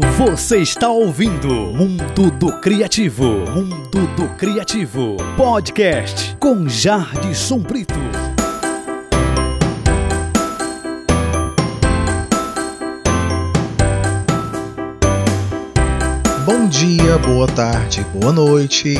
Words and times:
Você 0.00 0.58
está 0.58 0.88
ouvindo 0.88 1.48
Mundo 1.48 2.30
do 2.30 2.60
Criativo, 2.60 3.24
Mundo 3.50 4.06
do 4.14 4.28
Criativo, 4.36 5.16
podcast 5.36 6.36
com 6.38 6.68
Jardson 6.68 7.58
Brito. 7.58 7.94
Bom 16.46 16.68
dia, 16.68 17.18
boa 17.18 17.48
tarde, 17.48 18.06
boa 18.14 18.32
noite. 18.32 18.94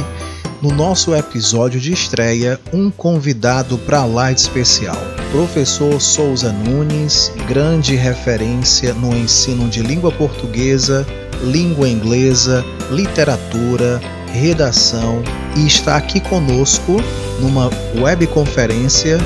No 0.60 0.72
nosso 0.72 1.14
episódio 1.14 1.78
de 1.78 1.92
estreia, 1.92 2.58
um 2.72 2.90
convidado 2.90 3.78
para 3.78 4.04
de 4.04 4.32
especial. 4.32 4.96
Professor 5.30 6.00
Souza 6.00 6.52
Nunes, 6.52 7.30
grande 7.46 7.94
referência 7.94 8.92
no 8.92 9.16
ensino 9.16 9.68
de 9.68 9.82
língua 9.82 10.10
portuguesa, 10.10 11.06
língua 11.44 11.88
inglesa, 11.88 12.64
literatura, 12.90 14.00
redação 14.32 15.22
e 15.56 15.64
está 15.64 15.96
aqui 15.96 16.18
conosco 16.18 16.96
numa 17.40 17.70
webconferência 17.94 19.18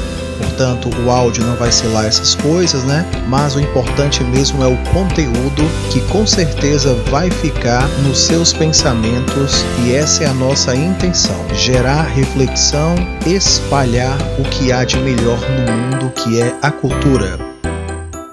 Portanto, 0.42 0.90
o 1.04 1.10
áudio 1.10 1.44
não 1.44 1.56
vai 1.56 1.70
ser 1.70 1.86
lá 1.88 2.04
essas 2.04 2.34
coisas, 2.34 2.82
né? 2.84 3.08
Mas 3.28 3.54
o 3.54 3.60
importante 3.60 4.22
mesmo 4.24 4.62
é 4.62 4.66
o 4.66 4.76
conteúdo 4.92 5.62
que 5.90 6.00
com 6.10 6.26
certeza 6.26 6.94
vai 7.10 7.30
ficar 7.30 7.88
nos 8.00 8.18
seus 8.18 8.52
pensamentos 8.52 9.64
e 9.84 9.94
essa 9.94 10.24
é 10.24 10.26
a 10.26 10.34
nossa 10.34 10.74
intenção: 10.74 11.36
gerar 11.54 12.02
reflexão, 12.02 12.94
espalhar 13.26 14.18
o 14.38 14.42
que 14.50 14.72
há 14.72 14.84
de 14.84 14.98
melhor 14.98 15.38
no 15.40 15.72
mundo, 15.72 16.12
que 16.14 16.40
é 16.40 16.54
a 16.60 16.70
cultura. 16.70 17.38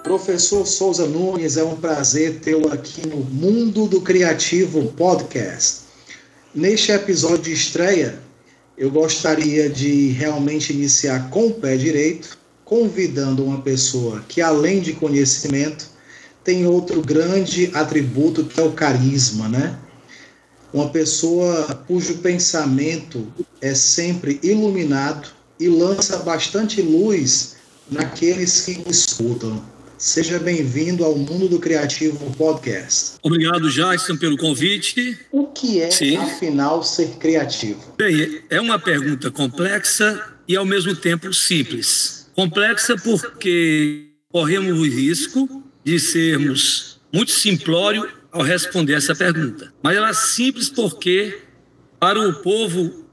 Professor 0.04 0.66
Souza 0.66 1.05
Nunes, 1.05 1.55
é 1.55 1.63
um 1.63 1.76
prazer 1.76 2.40
tê-lo 2.40 2.73
aqui 2.73 3.07
no 3.07 3.18
Mundo 3.18 3.85
do 3.85 4.02
Criativo 4.02 4.91
Podcast. 4.98 5.82
Neste 6.54 6.91
episódio 6.91 7.44
de 7.44 7.54
estreia, 7.54 8.20
eu 8.80 8.90
gostaria 8.90 9.70
de 9.70 10.08
realmente 10.12 10.72
iniciar 10.72 11.30
com 11.30 11.48
o 11.48 11.54
pé 11.54 11.76
direito, 11.76 12.38
convidando 12.63 13.44
uma 13.44 13.62
pessoa 13.62 14.24
que, 14.26 14.41
além 14.41 14.80
de 14.80 14.94
conhecimento, 14.94 15.90
tem 16.46 16.66
outro 16.66 17.02
grande 17.02 17.70
atributo 17.74 18.46
que 18.46 18.57
é 18.57 18.63
o 18.63 18.72
carisma, 18.72 19.50
né? 19.50 19.77
Uma 20.72 20.90
pessoa 20.90 21.84
cujo 21.88 22.20
pensamento 22.20 23.27
é 23.60 23.76
sempre 23.76 24.40
iluminado 24.41 25.27
e 25.60 25.68
lança 25.68 26.18
bastante 26.20 26.82
luz 26.82 27.55
naqueles 27.91 28.62
que 28.62 28.82
escutam. 28.90 29.62
Seja 29.99 30.39
bem-vindo 30.39 31.03
ao 31.03 31.13
Mundo 31.13 31.49
do 31.49 31.59
Criativo 31.59 32.33
Podcast. 32.37 33.17
Obrigado, 33.21 33.69
Jackson, 33.69 34.15
pelo 34.15 34.37
convite. 34.37 35.19
O 35.29 35.47
que 35.47 35.81
é, 35.81 35.91
Sim. 35.91 36.15
afinal, 36.15 36.81
ser 36.81 37.17
criativo? 37.17 37.95
Bem, 37.97 38.41
é 38.49 38.61
uma 38.61 38.79
pergunta 38.79 39.29
complexa 39.29 40.37
e, 40.47 40.55
ao 40.55 40.63
mesmo 40.63 40.95
tempo, 40.95 41.33
simples. 41.33 42.31
Complexa 42.33 42.95
porque 42.95 44.05
corremos 44.31 44.79
o 44.79 44.85
risco 44.85 45.65
de 45.83 45.99
sermos 45.99 47.01
muito 47.13 47.31
simplório 47.31 48.09
ao 48.31 48.41
responder 48.41 48.93
essa 48.93 49.13
pergunta. 49.13 49.73
Mas 49.83 49.97
ela 49.97 50.11
é 50.11 50.13
simples 50.13 50.70
porque, 50.70 51.39
para 51.99 52.17
o 52.25 52.35
povo 52.35 53.05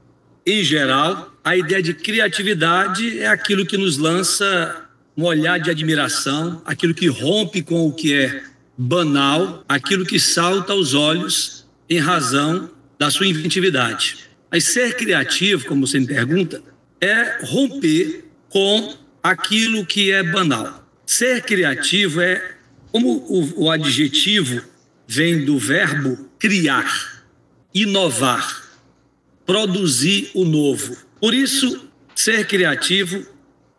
em 0.45 0.63
geral, 0.63 1.33
a 1.43 1.57
ideia 1.57 1.83
de 1.83 1.93
criatividade 1.93 3.19
é 3.19 3.27
aquilo 3.27 3.65
que 3.65 3.77
nos 3.77 3.97
lança 3.97 4.86
um 5.17 5.23
olhar 5.23 5.59
de 5.59 5.71
admiração, 5.71 6.61
aquilo 6.63 6.93
que 6.93 7.07
rompe 7.07 7.63
com 7.63 7.87
o 7.87 7.91
que 7.91 8.13
é 8.13 8.43
banal, 8.77 9.65
aquilo 9.67 10.05
que 10.05 10.19
salta 10.19 10.73
aos 10.73 10.93
olhos 10.93 11.65
em 11.89 11.97
razão 11.97 12.69
da 12.99 13.09
sua 13.09 13.25
inventividade. 13.25 14.17
Mas 14.51 14.65
ser 14.65 14.95
criativo, 14.95 15.65
como 15.65 15.87
você 15.87 15.99
me 15.99 16.05
pergunta, 16.05 16.61
é 17.01 17.39
romper 17.45 18.25
com 18.49 18.95
aquilo 19.23 19.85
que 19.85 20.11
é 20.11 20.21
banal. 20.21 20.87
Ser 21.05 21.41
criativo 21.41 22.21
é, 22.21 22.55
como 22.91 23.09
o, 23.27 23.63
o 23.63 23.71
adjetivo 23.71 24.61
vem 25.07 25.43
do 25.43 25.57
verbo 25.57 26.29
criar, 26.37 27.25
inovar, 27.73 28.63
produzir 29.45 30.29
o 30.35 30.45
novo. 30.45 30.95
Por 31.19 31.33
isso, 31.33 31.87
ser 32.13 32.45
criativo 32.45 33.25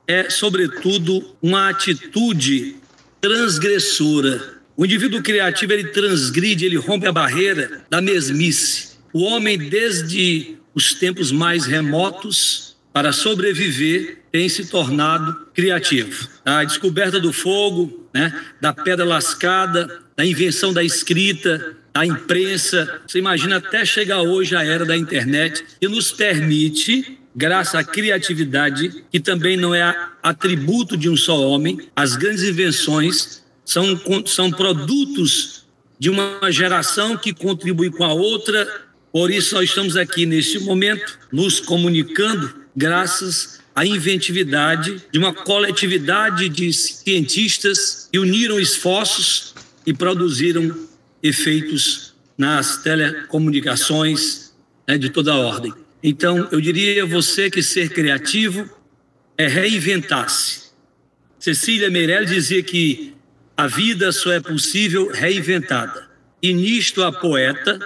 é, 0.08 0.30
sobretudo, 0.30 1.36
uma 1.42 1.68
atitude 1.68 2.76
transgressora. 3.20 4.58
O 4.74 4.86
indivíduo 4.86 5.22
criativo 5.22 5.74
ele 5.74 5.88
transgride, 5.88 6.64
ele 6.64 6.76
rompe 6.76 7.06
a 7.06 7.12
barreira 7.12 7.82
da 7.90 8.00
mesmice. 8.00 8.96
O 9.12 9.22
homem, 9.24 9.58
desde 9.58 10.56
os 10.74 10.94
tempos 10.94 11.30
mais 11.30 11.66
remotos, 11.66 12.76
para 12.92 13.12
sobreviver, 13.12 14.22
tem 14.32 14.48
se 14.48 14.66
tornado 14.66 15.46
criativo. 15.54 16.28
A 16.44 16.64
descoberta 16.64 17.20
do 17.20 17.32
fogo, 17.32 18.08
né, 18.14 18.32
da 18.60 18.72
pedra 18.72 19.04
lascada, 19.04 20.00
da 20.16 20.24
invenção 20.24 20.72
da 20.72 20.82
escrita, 20.82 21.76
da 21.92 22.06
imprensa. 22.06 23.00
Você 23.06 23.18
imagina 23.18 23.56
até 23.56 23.84
chegar 23.84 24.22
hoje 24.22 24.56
a 24.56 24.64
era 24.64 24.86
da 24.86 24.96
internet, 24.96 25.64
que 25.80 25.88
nos 25.88 26.12
permite 26.12 27.18
graças 27.34 27.74
à 27.74 27.84
criatividade, 27.84 29.04
que 29.10 29.20
também 29.20 29.56
não 29.56 29.74
é 29.74 29.94
atributo 30.22 30.96
de 30.96 31.08
um 31.08 31.16
só 31.16 31.40
homem. 31.40 31.78
As 31.94 32.16
grandes 32.16 32.42
invenções 32.42 33.42
são, 33.64 33.84
são 34.26 34.50
produtos 34.50 35.66
de 35.98 36.10
uma 36.10 36.50
geração 36.50 37.16
que 37.16 37.32
contribui 37.32 37.90
com 37.90 38.04
a 38.04 38.12
outra. 38.12 38.66
Por 39.12 39.30
isso, 39.30 39.54
nós 39.54 39.68
estamos 39.68 39.96
aqui 39.96 40.26
neste 40.26 40.58
momento 40.60 41.18
nos 41.32 41.60
comunicando 41.60 42.54
graças 42.76 43.58
à 43.74 43.84
inventividade 43.84 45.02
de 45.12 45.18
uma 45.18 45.32
coletividade 45.32 46.48
de 46.48 46.72
cientistas 46.72 48.08
que 48.10 48.18
uniram 48.18 48.58
esforços 48.58 49.54
e 49.86 49.92
produziram 49.92 50.88
efeitos 51.22 52.14
nas 52.36 52.78
telecomunicações 52.82 54.52
né, 54.86 54.96
de 54.96 55.10
toda 55.10 55.32
a 55.32 55.36
ordem. 55.36 55.72
Então, 56.02 56.48
eu 56.52 56.60
diria 56.60 57.02
a 57.02 57.06
você 57.06 57.50
que 57.50 57.62
ser 57.62 57.90
criativo 57.90 58.68
é 59.36 59.46
reinventar-se. 59.46 60.68
Cecília 61.38 61.90
Meirelles 61.90 62.30
dizia 62.30 62.62
que 62.62 63.14
a 63.56 63.66
vida 63.66 64.12
só 64.12 64.32
é 64.32 64.40
possível 64.40 65.10
reinventada. 65.12 66.08
E 66.40 66.52
nisto 66.52 67.02
a 67.02 67.12
poeta 67.12 67.80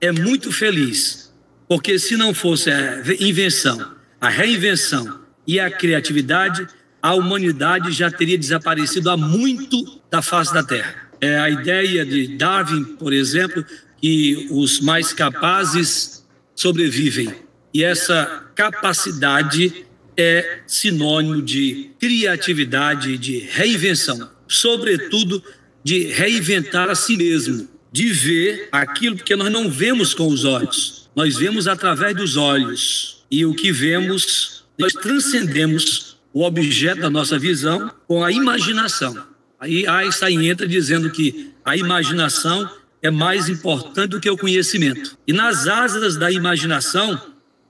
é 0.00 0.12
muito 0.12 0.52
feliz, 0.52 1.34
porque 1.66 1.98
se 1.98 2.16
não 2.16 2.32
fosse 2.32 2.70
a 2.70 3.02
invenção, 3.18 3.96
a 4.20 4.28
reinvenção 4.28 5.20
e 5.44 5.58
a 5.58 5.68
criatividade, 5.68 6.66
a 7.02 7.14
humanidade 7.14 7.90
já 7.90 8.08
teria 8.08 8.38
desaparecido 8.38 9.10
há 9.10 9.16
muito 9.16 10.00
da 10.08 10.22
face 10.22 10.54
da 10.54 10.62
Terra. 10.62 11.08
É 11.20 11.38
a 11.38 11.50
ideia 11.50 12.06
de 12.06 12.36
Darwin, 12.36 12.84
por 12.84 13.12
exemplo, 13.12 13.64
que 14.00 14.46
os 14.50 14.80
mais 14.80 15.12
capazes 15.12 16.24
sobrevivem 16.54 17.47
e 17.72 17.84
essa 17.84 18.44
capacidade 18.54 19.86
é 20.16 20.60
sinônimo 20.66 21.40
de 21.42 21.90
criatividade, 21.98 23.16
de 23.18 23.38
reinvenção, 23.38 24.30
sobretudo 24.48 25.42
de 25.84 26.06
reinventar 26.06 26.88
a 26.90 26.94
si 26.94 27.16
mesmo, 27.16 27.68
de 27.92 28.12
ver 28.12 28.68
aquilo 28.72 29.16
que 29.16 29.36
nós 29.36 29.50
não 29.50 29.70
vemos 29.70 30.12
com 30.14 30.26
os 30.28 30.44
olhos, 30.44 31.08
nós 31.14 31.36
vemos 31.36 31.66
através 31.68 32.16
dos 32.16 32.36
olhos. 32.36 33.24
E 33.30 33.44
o 33.44 33.54
que 33.54 33.70
vemos, 33.70 34.64
nós 34.78 34.92
transcendemos 34.92 36.16
o 36.32 36.44
objeto 36.44 37.00
da 37.00 37.10
nossa 37.10 37.38
visão 37.38 37.92
com 38.06 38.24
a 38.24 38.32
imaginação. 38.32 39.16
Aí 39.60 39.86
Einstein 39.86 40.46
entra 40.48 40.66
dizendo 40.66 41.10
que 41.10 41.52
a 41.64 41.76
imaginação 41.76 42.70
é 43.02 43.10
mais 43.10 43.48
importante 43.48 44.10
do 44.10 44.20
que 44.20 44.30
o 44.30 44.36
conhecimento. 44.36 45.16
E 45.26 45.32
nas 45.32 45.66
asas 45.66 46.16
da 46.16 46.30
imaginação, 46.30 47.20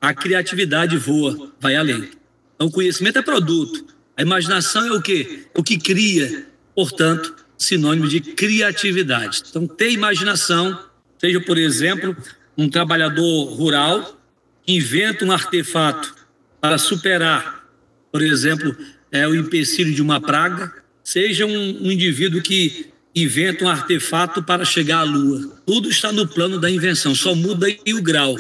a 0.00 0.14
criatividade 0.14 0.96
voa, 0.96 1.52
vai 1.60 1.76
além. 1.76 2.10
Então, 2.54 2.66
o 2.68 2.70
conhecimento 2.70 3.18
é 3.18 3.22
produto, 3.22 3.84
a 4.16 4.22
imaginação 4.22 4.86
é 4.86 4.92
o 4.92 5.00
que? 5.00 5.44
O 5.54 5.62
que 5.62 5.78
cria, 5.78 6.46
portanto, 6.74 7.34
sinônimo 7.56 8.08
de 8.08 8.20
criatividade. 8.20 9.42
Então, 9.48 9.66
ter 9.66 9.90
imaginação, 9.90 10.78
seja, 11.18 11.40
por 11.40 11.58
exemplo, 11.58 12.16
um 12.56 12.68
trabalhador 12.68 13.44
rural 13.54 14.20
que 14.64 14.74
inventa 14.74 15.24
um 15.24 15.32
artefato 15.32 16.14
para 16.60 16.78
superar, 16.78 17.64
por 18.10 18.22
exemplo, 18.22 18.76
é, 19.10 19.26
o 19.26 19.34
empecilho 19.34 19.94
de 19.94 20.02
uma 20.02 20.20
praga, 20.20 20.72
seja 21.02 21.46
um, 21.46 21.86
um 21.86 21.90
indivíduo 21.90 22.42
que 22.42 22.86
inventa 23.14 23.64
um 23.64 23.68
artefato 23.68 24.42
para 24.42 24.64
chegar 24.64 24.98
à 24.98 25.02
Lua. 25.02 25.60
Tudo 25.66 25.88
está 25.88 26.12
no 26.12 26.26
plano 26.26 26.58
da 26.58 26.70
invenção, 26.70 27.14
só 27.14 27.34
muda 27.34 27.66
aí 27.66 27.94
o 27.94 28.02
grau. 28.02 28.36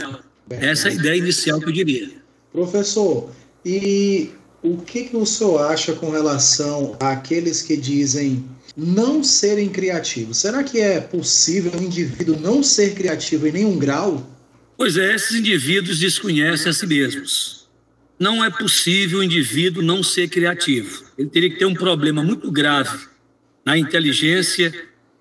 Essa 0.50 0.88
é 0.88 0.92
a 0.92 0.94
ideia 0.94 1.18
inicial 1.18 1.60
que 1.60 1.66
eu 1.66 1.72
diria. 1.72 2.10
Professor, 2.52 3.30
e 3.64 4.30
o 4.62 4.78
que, 4.78 5.04
que 5.04 5.16
o 5.16 5.26
senhor 5.26 5.60
acha 5.70 5.92
com 5.92 6.10
relação 6.10 6.96
àqueles 7.00 7.62
que 7.62 7.76
dizem 7.76 8.44
não 8.76 9.24
serem 9.24 9.68
criativos. 9.68 10.38
Será 10.38 10.62
que 10.62 10.80
é 10.80 11.00
possível 11.00 11.72
um 11.74 11.82
indivíduo 11.82 12.38
não 12.38 12.62
ser 12.62 12.94
criativo 12.94 13.48
em 13.48 13.52
nenhum 13.52 13.76
grau? 13.76 14.24
Pois 14.76 14.96
é, 14.96 15.14
esses 15.14 15.34
indivíduos 15.34 15.98
desconhecem 15.98 16.70
a 16.70 16.72
si 16.72 16.86
mesmos. 16.86 17.68
Não 18.18 18.44
é 18.44 18.50
possível 18.50 19.18
o 19.18 19.22
indivíduo 19.22 19.82
não 19.82 20.02
ser 20.02 20.28
criativo. 20.28 21.04
Ele 21.18 21.28
teria 21.28 21.50
que 21.50 21.58
ter 21.58 21.64
um 21.64 21.74
problema 21.74 22.22
muito 22.22 22.50
grave 22.52 23.06
na 23.64 23.76
inteligência, 23.76 24.72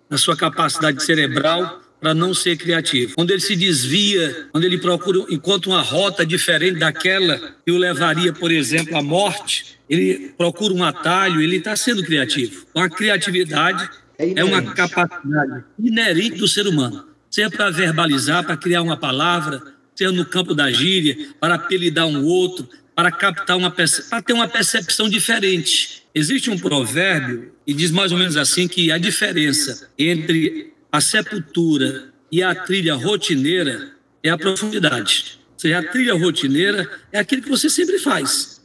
na 0.09 0.17
sua 0.17 0.37
capacidade 0.37 1.03
cerebral 1.03 1.81
para 1.99 2.13
não 2.13 2.33
ser 2.33 2.57
criativo. 2.57 3.15
Quando 3.15 3.31
ele 3.31 3.39
se 3.39 3.55
desvia, 3.55 4.47
quando 4.51 4.63
ele 4.63 4.77
procura, 4.77 5.25
encontra 5.29 5.69
uma 5.69 5.81
rota 5.81 6.25
diferente 6.25 6.79
daquela 6.79 7.55
que 7.65 7.71
o 7.71 7.77
levaria, 7.77 8.31
por 8.31 8.51
exemplo, 8.51 8.95
à 8.95 9.01
morte, 9.01 9.77
ele 9.89 10.33
procura 10.37 10.73
um 10.73 10.83
atalho, 10.83 11.41
ele 11.41 11.57
está 11.57 11.75
sendo 11.75 12.03
criativo. 12.03 12.65
Então, 12.69 12.83
a 12.83 12.89
criatividade 12.89 13.89
é, 14.17 14.39
é 14.39 14.43
uma 14.43 14.61
capacidade 14.61 15.63
inerente 15.79 16.37
do 16.37 16.47
ser 16.47 16.67
humano. 16.67 17.05
Seja 17.29 17.49
para 17.49 17.69
verbalizar, 17.69 18.43
para 18.43 18.57
criar 18.57 18.81
uma 18.81 18.97
palavra, 18.97 19.61
seja 19.95 20.11
no 20.11 20.25
campo 20.25 20.53
da 20.53 20.71
gíria, 20.71 21.29
para 21.39 21.55
apelidar 21.55 22.05
um 22.05 22.23
outro, 22.23 22.67
para 22.95 23.11
captar 23.11 23.57
uma 23.57 23.69
para 23.69 24.21
ter 24.21 24.33
uma 24.33 24.47
percepção 24.47 25.09
diferente. 25.09 26.03
Existe 26.15 26.49
um 26.49 26.57
provérbio 26.57 27.51
e 27.65 27.73
diz 27.73 27.91
mais 27.91 28.11
ou 28.11 28.17
menos 28.17 28.37
assim 28.37 28.67
que 28.67 28.91
a 28.91 28.97
diferença 28.97 29.87
entre 29.99 30.73
a 30.97 31.01
sepultura 31.01 32.11
e 32.31 32.41
a 32.41 32.55
trilha 32.55 32.95
rotineira 32.95 33.91
é 34.23 34.29
a 34.29 34.37
profundidade. 34.37 35.39
Ou 35.53 35.59
seja, 35.59 35.77
a 35.77 35.83
trilha 35.83 36.15
rotineira 36.15 36.89
é 37.11 37.19
aquilo 37.19 37.43
que 37.43 37.49
você 37.49 37.69
sempre 37.69 37.99
faz. 37.99 38.59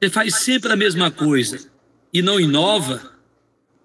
Você 0.00 0.08
faz 0.08 0.36
sempre 0.36 0.72
a 0.72 0.76
mesma 0.76 1.10
coisa 1.10 1.58
e 2.12 2.22
não 2.22 2.38
inova, 2.38 3.12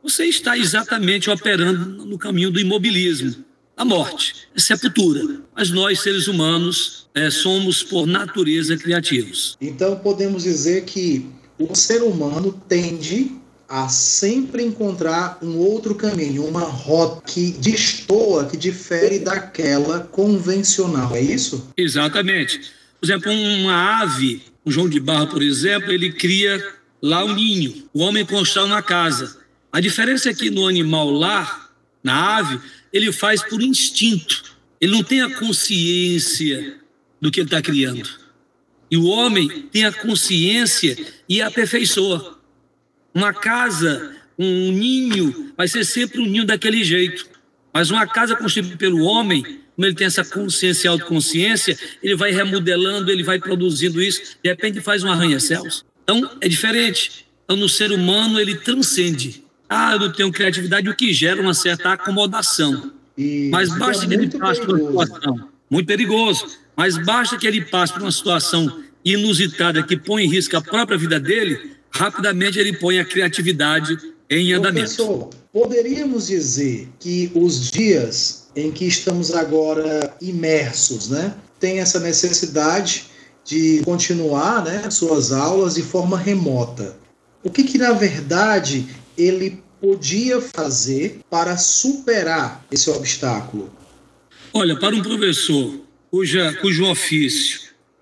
você 0.03 0.25
está 0.25 0.55
exatamente 0.55 1.29
operando 1.29 2.05
no 2.05 2.19
caminho 2.19 2.51
do 2.51 2.59
imobilismo, 2.59 3.43
a 3.75 3.83
morte, 3.83 4.47
a 4.55 4.59
sepultura. 4.59 5.41
Mas 5.55 5.71
nós, 5.71 6.01
seres 6.01 6.27
humanos, 6.27 7.09
é, 7.15 7.31
somos, 7.31 7.81
por 7.81 8.05
natureza, 8.05 8.77
criativos. 8.77 9.57
Então, 9.59 9.95
podemos 9.97 10.43
dizer 10.43 10.85
que 10.85 11.27
o 11.57 11.73
ser 11.73 12.03
humano 12.03 12.61
tende 12.67 13.40
a 13.71 13.87
sempre 13.87 14.61
encontrar 14.61 15.37
um 15.41 15.55
outro 15.55 15.95
caminho, 15.95 16.45
uma 16.45 16.65
rota 16.65 17.21
que 17.25 17.53
destoa, 17.53 18.45
que 18.45 18.57
difere 18.57 19.17
daquela 19.17 20.01
convencional, 20.01 21.15
é 21.15 21.21
isso? 21.21 21.71
Exatamente. 21.77 22.59
Por 22.99 23.05
exemplo, 23.05 23.31
uma 23.31 24.01
ave, 24.01 24.41
um 24.65 24.71
João 24.71 24.89
de 24.89 24.99
Barro, 24.99 25.27
por 25.27 25.41
exemplo, 25.41 25.89
ele 25.89 26.11
cria 26.11 26.61
lá 27.01 27.23
um 27.23 27.33
ninho, 27.33 27.87
o 27.93 28.01
homem 28.01 28.25
constrói 28.25 28.65
uma 28.65 28.81
casa. 28.81 29.37
A 29.71 29.79
diferença 29.79 30.29
é 30.29 30.33
que 30.33 30.49
no 30.49 30.67
animal 30.67 31.09
lá, 31.09 31.69
na 32.03 32.39
ave, 32.39 32.59
ele 32.91 33.09
faz 33.13 33.41
por 33.41 33.61
instinto, 33.61 34.53
ele 34.81 34.91
não 34.91 35.01
tem 35.01 35.21
a 35.21 35.33
consciência 35.39 36.75
do 37.21 37.31
que 37.31 37.39
ele 37.39 37.47
está 37.47 37.61
criando. 37.61 38.09
E 38.91 38.97
o 38.97 39.05
homem 39.05 39.47
tem 39.71 39.85
a 39.85 39.93
consciência 39.93 40.97
e 41.29 41.41
aperfeiçoa. 41.41 42.40
Uma 43.13 43.33
casa, 43.33 44.15
um 44.37 44.71
ninho, 44.71 45.53
vai 45.57 45.67
ser 45.67 45.83
sempre 45.83 46.21
um 46.21 46.25
ninho 46.25 46.45
daquele 46.45 46.83
jeito. 46.83 47.25
Mas 47.73 47.89
uma 47.89 48.05
casa 48.05 48.35
construída 48.35 48.75
pelo 48.77 49.03
homem, 49.03 49.43
como 49.75 49.85
ele 49.85 49.95
tem 49.95 50.07
essa 50.07 50.23
consciência 50.25 50.87
e 50.87 50.89
autoconsciência, 50.89 51.77
ele 52.03 52.15
vai 52.15 52.31
remodelando, 52.31 53.11
ele 53.11 53.23
vai 53.23 53.39
produzindo 53.39 54.01
isso, 54.01 54.37
de 54.43 54.49
repente 54.49 54.81
faz 54.81 55.03
um 55.03 55.11
arranha-céus. 55.11 55.85
Então, 56.03 56.29
é 56.41 56.47
diferente. 56.47 57.25
Então, 57.45 57.55
no 57.55 57.69
ser 57.69 57.91
humano, 57.91 58.39
ele 58.39 58.55
transcende. 58.55 59.43
Ah, 59.69 59.93
eu 59.93 59.99
não 59.99 60.11
tenho 60.11 60.31
criatividade, 60.31 60.89
o 60.89 60.95
que 60.95 61.13
gera 61.13 61.41
uma 61.41 61.53
certa 61.53 61.93
acomodação. 61.93 62.91
E 63.17 63.49
Mas 63.51 63.69
basta 63.77 64.05
é 64.05 64.07
que 64.07 64.13
ele 64.13 64.29
passe 64.29 64.61
por 64.61 64.79
uma 64.79 65.05
situação 65.05 65.49
muito 65.69 65.87
perigoso, 65.87 66.45
mas 66.75 66.97
basta 66.97 67.37
que 67.37 67.47
ele 67.47 67.61
passe 67.61 67.93
por 67.93 68.01
uma 68.01 68.11
situação 68.11 68.83
inusitada 69.05 69.81
que 69.81 69.95
põe 69.95 70.25
em 70.25 70.29
risco 70.29 70.57
a 70.57 70.61
própria 70.61 70.97
vida 70.97 71.19
dele, 71.19 71.77
rapidamente 71.91 72.57
ele 72.57 72.73
põe 72.73 72.99
a 72.99 73.05
criatividade 73.05 73.97
em 74.29 74.53
andamento. 74.53 74.95
Professor, 74.95 75.29
poderíamos 75.51 76.27
dizer 76.27 76.87
que 76.99 77.31
os 77.35 77.69
dias 77.69 78.47
em 78.55 78.71
que 78.71 78.85
estamos 78.85 79.33
agora 79.33 80.15
imersos, 80.21 81.09
né, 81.09 81.33
tem 81.59 81.79
essa 81.79 81.99
necessidade 81.99 83.05
de 83.45 83.81
continuar, 83.83 84.63
né, 84.63 84.89
suas 84.89 85.31
aulas 85.31 85.75
de 85.75 85.81
forma 85.81 86.17
remota. 86.17 86.95
O 87.43 87.49
que 87.49 87.63
que 87.63 87.77
na 87.77 87.91
verdade 87.91 88.85
ele 89.17 89.61
podia 89.79 90.39
fazer 90.39 91.19
para 91.29 91.57
superar 91.57 92.65
esse 92.71 92.89
obstáculo? 92.89 93.71
Olha, 94.53 94.77
para 94.77 94.95
um 94.95 95.01
professor 95.01 95.81
cuja, 96.09 96.53
cujo 96.61 96.85
ofício 96.85 97.61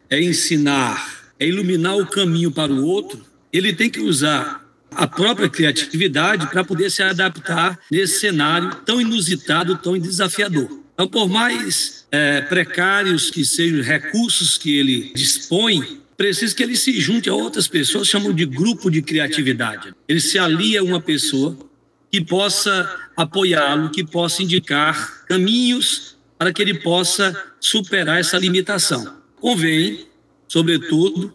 é 0.09 0.21
ensinar, 0.21 1.31
é 1.39 1.47
iluminar 1.47 1.95
o 1.95 2.07
caminho 2.07 2.51
para 2.51 2.74
o 2.74 2.85
outro, 2.85 3.24
ele 3.51 3.73
tem 3.73 3.89
que 3.89 3.99
usar 3.99 4.65
a 4.91 5.07
própria 5.07 5.49
criatividade 5.49 6.47
para 6.47 6.63
poder 6.63 6.89
se 6.89 7.01
adaptar 7.03 7.79
nesse 7.91 8.19
cenário 8.19 8.75
tão 8.85 8.99
inusitado, 8.99 9.77
tão 9.77 9.97
desafiador. 9.97 10.79
Então, 10.93 11.07
por 11.07 11.29
mais 11.29 12.05
é, 12.11 12.41
precários 12.41 13.29
que 13.29 13.45
sejam 13.45 13.79
os 13.79 13.85
recursos 13.85 14.57
que 14.57 14.77
ele 14.77 15.13
dispõe, 15.15 16.01
precisa 16.17 16.53
que 16.53 16.61
ele 16.61 16.75
se 16.75 16.99
junte 16.99 17.29
a 17.29 17.33
outras 17.33 17.67
pessoas, 17.67 18.07
chamam 18.07 18.33
de 18.33 18.45
grupo 18.45 18.89
de 18.91 19.01
criatividade. 19.01 19.93
Ele 20.07 20.19
se 20.19 20.37
alia 20.37 20.81
a 20.81 20.83
uma 20.83 20.99
pessoa 20.99 21.57
que 22.11 22.19
possa 22.19 22.93
apoiá-lo, 23.15 23.89
que 23.89 24.03
possa 24.03 24.43
indicar 24.43 25.25
caminhos 25.25 26.17
para 26.37 26.51
que 26.51 26.61
ele 26.61 26.73
possa 26.73 27.33
superar 27.59 28.19
essa 28.19 28.37
limitação. 28.37 29.15
Convém, 29.39 30.05
sobretudo, 30.47 31.33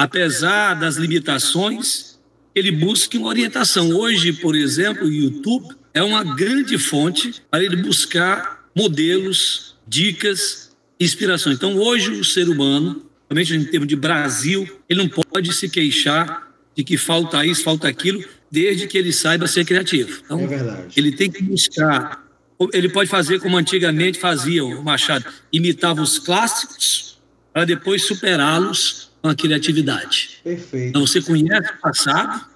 apesar 0.00 0.72
das 0.72 0.96
limitações, 0.96 2.18
ele 2.54 2.72
busque 2.72 3.18
uma 3.18 3.28
orientação. 3.28 3.90
Hoje, 3.90 4.32
por 4.32 4.56
exemplo, 4.56 5.06
o 5.06 5.12
YouTube 5.12 5.76
é 5.92 6.02
uma 6.02 6.24
grande 6.24 6.78
fonte 6.78 7.34
para 7.50 7.62
ele 7.62 7.76
buscar 7.76 8.64
modelos, 8.74 9.76
dicas, 9.86 10.74
inspiração. 10.98 11.52
Então, 11.52 11.76
hoje, 11.76 12.12
o 12.12 12.24
ser 12.24 12.48
humano, 12.48 13.04
principalmente 13.28 13.68
em 13.68 13.70
termos 13.70 13.88
de 13.88 13.94
Brasil, 13.94 14.66
ele 14.88 15.00
não 15.00 15.08
pode 15.08 15.52
se 15.52 15.68
queixar 15.68 16.50
de 16.74 16.82
que 16.82 16.96
falta 16.96 17.44
isso, 17.44 17.62
falta 17.62 17.86
aquilo, 17.86 18.24
desde 18.50 18.86
que 18.86 18.96
ele 18.96 19.12
saiba 19.12 19.46
ser 19.46 19.66
criativo. 19.66 20.22
Então, 20.24 20.40
é 20.40 20.86
ele 20.96 21.12
tem 21.12 21.30
que 21.30 21.42
buscar. 21.42 22.24
Ele 22.72 22.88
pode 22.88 23.10
fazer 23.10 23.38
como 23.38 23.58
antigamente 23.58 24.18
fazia 24.18 24.64
o 24.64 24.82
Machado, 24.82 25.26
imitava 25.52 26.00
os 26.00 26.18
clássicos 26.18 27.20
para 27.52 27.66
depois 27.66 28.02
superá-los 28.04 29.09
com 29.22 29.28
a 29.28 29.34
criatividade. 29.34 30.40
Perfeito. 30.42 30.88
Então 30.88 31.06
você 31.06 31.20
conhece 31.20 31.72
o 31.72 31.80
passado 31.80 32.46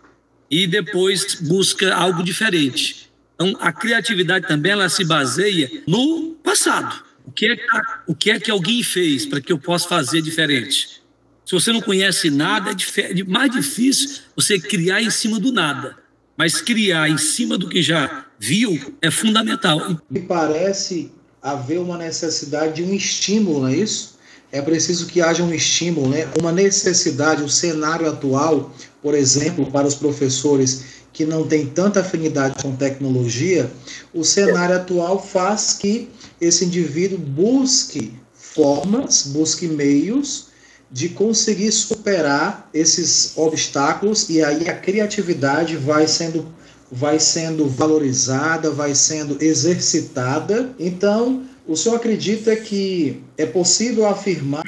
e 0.51 0.67
depois 0.67 1.37
busca 1.41 1.95
algo 1.95 2.23
diferente. 2.23 3.11
Então 3.35 3.57
a 3.61 3.73
criatividade 3.73 4.47
também 4.47 4.73
ela 4.73 4.89
se 4.89 5.05
baseia 5.05 5.71
no 5.87 6.37
passado. 6.43 7.05
O 7.27 7.33
que 7.33 7.47
é 7.47 7.57
que, 7.57 7.67
o 8.07 8.15
que, 8.15 8.31
é 8.31 8.39
que 8.39 8.51
alguém 8.51 8.83
fez 8.83 9.25
para 9.27 9.41
que 9.41 9.53
eu 9.53 9.59
possa 9.59 9.89
fazer 9.89 10.21
diferente? 10.21 11.03
Se 11.45 11.53
você 11.53 11.73
não 11.73 11.81
conhece 11.81 12.31
nada, 12.31 12.71
é 12.71 13.25
mais 13.25 13.51
difícil 13.51 14.23
você 14.35 14.59
criar 14.59 15.03
em 15.03 15.11
cima 15.11 15.39
do 15.39 15.53
nada. 15.53 15.97
Mas 16.37 16.61
criar 16.61 17.09
em 17.09 17.19
cima 17.19 17.57
do 17.57 17.69
que 17.69 17.83
já 17.83 18.27
viu 18.39 18.97
é 19.01 19.11
fundamental. 19.11 20.01
Me 20.11 20.21
parece 20.21 21.13
haver 21.41 21.79
uma 21.79 21.99
necessidade 21.99 22.77
de 22.77 22.83
um 22.83 22.95
estímulo, 22.95 23.61
não 23.61 23.69
é 23.69 23.77
isso? 23.77 24.14
É 24.55 24.63
preciso 24.63 25.07
que 25.07 25.21
haja 25.21 25.43
um 25.43 25.53
estímulo, 25.53 26.09
né? 26.11 26.29
uma 26.39 26.53
necessidade, 26.53 27.43
o 27.43 27.49
cenário 27.49 28.09
atual, 28.09 28.73
por 29.03 29.13
exemplo, 29.13 29.69
para 29.69 29.85
os 29.85 29.97
professores 29.97 30.85
que 31.13 31.27
não 31.27 31.45
têm 31.45 31.67
tanta 31.67 31.99
afinidade 32.01 32.63
com 32.63 32.77
tecnologia, 32.77 33.69
o 34.15 34.23
cenário 34.23 34.77
atual 34.77 35.21
faz 35.21 35.73
que 35.73 36.09
esse 36.41 36.65
indivíduo 36.67 37.19
busque 37.19 38.13
formas, 38.33 39.25
busque 39.27 39.67
meios 39.67 40.47
de 40.89 41.09
conseguir 41.09 41.73
superar 41.73 42.71
esses 42.73 43.33
obstáculos 43.37 44.29
e 44.29 44.41
aí 44.41 44.69
a 44.69 44.75
criatividade 44.75 45.77
vai 45.77 46.07
sendo 46.07 46.47
vai 46.93 47.19
sendo 47.19 47.67
valorizada, 47.67 48.71
vai 48.71 48.95
sendo 48.95 49.43
exercitada. 49.43 50.73
Então, 50.79 51.43
o 51.67 51.77
senhor 51.77 51.97
acredita 51.97 52.55
que 52.57 53.23
é 53.39 53.47
possível 53.47 54.07
afirmar 54.07 54.65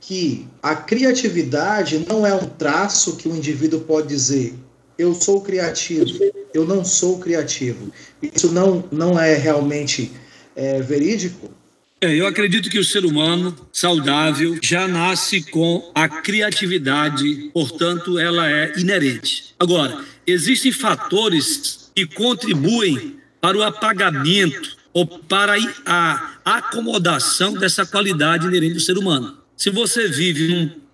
que 0.00 0.46
a 0.62 0.74
criatividade 0.74 2.04
não 2.08 2.26
é 2.26 2.34
um 2.34 2.46
traço 2.46 3.16
que 3.16 3.28
o 3.28 3.36
indivíduo 3.36 3.80
pode 3.80 4.08
dizer 4.08 4.54
eu 4.98 5.14
sou 5.14 5.40
criativo, 5.40 6.18
eu 6.52 6.64
não 6.64 6.84
sou 6.84 7.18
criativo. 7.18 7.92
Isso 8.22 8.52
não, 8.52 8.84
não 8.92 9.18
é 9.18 9.34
realmente 9.34 10.12
é, 10.54 10.80
verídico? 10.80 11.50
É, 12.00 12.14
eu 12.14 12.26
acredito 12.26 12.68
que 12.68 12.78
o 12.78 12.84
ser 12.84 13.04
humano 13.04 13.56
saudável 13.72 14.58
já 14.60 14.88
nasce 14.88 15.42
com 15.42 15.90
a 15.94 16.08
criatividade, 16.08 17.50
portanto, 17.52 18.18
ela 18.18 18.50
é 18.50 18.72
inerente. 18.76 19.54
Agora, 19.58 20.04
existem 20.26 20.72
fatores 20.72 21.90
que 21.94 22.06
contribuem 22.06 23.16
para 23.40 23.56
o 23.56 23.62
apagamento 23.62 24.76
ou 24.92 25.06
para 25.06 25.54
a 25.86 26.36
acomodação 26.44 27.54
dessa 27.54 27.86
qualidade 27.86 28.46
inerente 28.46 28.74
do 28.74 28.80
ser 28.80 28.98
humano. 28.98 29.38
Se 29.56 29.70
você 29.70 30.08
vive 30.08 30.48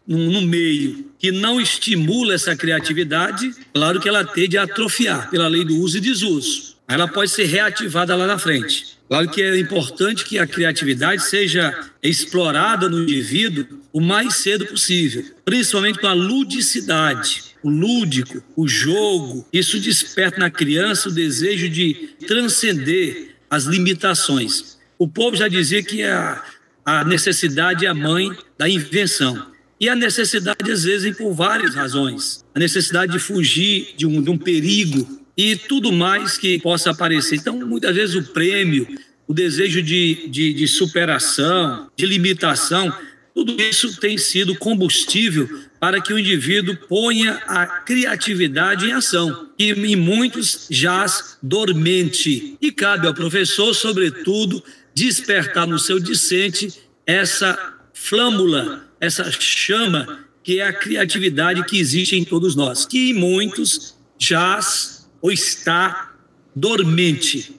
num, 0.07 0.31
num, 0.31 0.43
meio 0.43 1.07
que 1.19 1.33
não 1.33 1.61
estimula 1.61 2.35
essa 2.35 2.55
criatividade, 2.55 3.53
claro 3.73 4.01
que 4.01 4.09
ela 4.09 4.25
tende 4.25 4.57
a 4.57 4.65
atrofiar 4.65 5.31
pela 5.31 5.49
lei 5.49 5.65
do 5.65 5.77
uso 5.77 5.99
e 5.99 6.01
desuso. 6.01 6.77
Ela 6.87 7.09
pode 7.09 7.31
ser 7.31 7.45
reativada 7.45 8.15
lá 8.15 8.27
na 8.27 8.39
frente. 8.39 8.99
Claro 9.09 9.29
que 9.31 9.43
é 9.43 9.59
importante 9.59 10.25
que 10.25 10.39
a 10.39 10.47
criatividade 10.47 11.23
seja 11.23 11.75
explorada 12.03 12.89
no 12.89 13.03
indivíduo 13.03 13.67
o 13.91 14.01
mais 14.01 14.37
cedo 14.37 14.67
possível, 14.67 15.25
principalmente 15.45 15.99
com 15.99 16.07
a 16.07 16.13
ludicidade, 16.13 17.43
o 17.63 17.71
lúdico, 17.71 18.43
o 18.55 18.69
jogo. 18.69 19.47
Isso 19.53 19.81
desperta 19.81 20.39
na 20.39 20.51
criança 20.51 21.09
o 21.09 21.13
desejo 21.13 21.69
de 21.71 22.11
transcender 22.27 23.28
as 23.51 23.65
limitações. 23.65 24.79
O 24.99 25.09
povo 25.09 25.37
já 25.37 25.49
dizia 25.49 25.83
que 25.83 26.03
a, 26.03 26.43
a 26.85 27.05
necessidade 27.05 27.87
é 27.87 27.89
a 27.89 27.95
mãe 27.95 28.31
da 28.57 28.69
invenção. 28.69 29.47
E 29.81 29.89
a 29.89 29.95
necessidade, 29.95 30.71
às 30.71 30.83
vezes, 30.83 31.17
por 31.17 31.33
várias 31.33 31.75
razões. 31.75 32.45
A 32.55 32.59
necessidade 32.59 33.13
de 33.13 33.19
fugir 33.19 33.95
de 33.97 34.07
um, 34.07 34.21
de 34.21 34.31
um 34.31 34.37
perigo 34.37 35.23
e 35.37 35.55
tudo 35.55 35.93
mais 35.93 36.37
que 36.37 36.59
possa 36.59 36.91
aparecer. 36.91 37.37
Então, 37.37 37.57
muitas 37.61 37.95
vezes, 37.95 38.17
o 38.17 38.23
prêmio, 38.33 38.89
o 39.27 39.33
desejo 39.33 39.81
de, 39.81 40.29
de, 40.29 40.53
de 40.53 40.67
superação, 40.67 41.89
de 41.97 42.07
limitação, 42.07 42.93
tudo 43.39 43.55
isso 43.63 44.01
tem 44.01 44.19
sido 44.19 44.57
combustível 44.57 45.49
para 45.79 46.01
que 46.01 46.13
o 46.13 46.19
indivíduo 46.19 46.77
ponha 46.89 47.35
a 47.47 47.69
criatividade 47.69 48.87
em 48.87 48.93
ação, 48.93 49.51
que 49.57 49.71
em 49.71 49.95
muitos 49.95 50.67
jaz 50.69 51.39
dormente. 51.41 52.57
E 52.61 52.73
cabe 52.73 53.07
ao 53.07 53.15
professor, 53.15 53.73
sobretudo, 53.75 54.61
despertar 54.93 55.69
no 55.69 55.79
seu 55.79 56.01
discente 56.01 56.81
essa 57.07 57.77
flâmula, 57.95 58.85
essa 59.01 59.31
chama 59.31 60.27
que 60.43 60.59
é 60.59 60.67
a 60.67 60.73
criatividade 60.73 61.65
que 61.65 61.79
existe 61.79 62.17
em 62.17 62.25
todos 62.25 62.57
nós, 62.57 62.85
que 62.85 63.11
em 63.11 63.15
muitos 63.15 63.95
jaz 64.19 65.09
ou 65.23 65.31
está 65.31 66.13
dormente. 66.57 67.55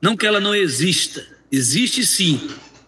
Não 0.00 0.16
que 0.16 0.26
ela 0.26 0.40
não 0.40 0.54
exista, 0.54 1.22
existe 1.52 2.06
sim, 2.06 2.40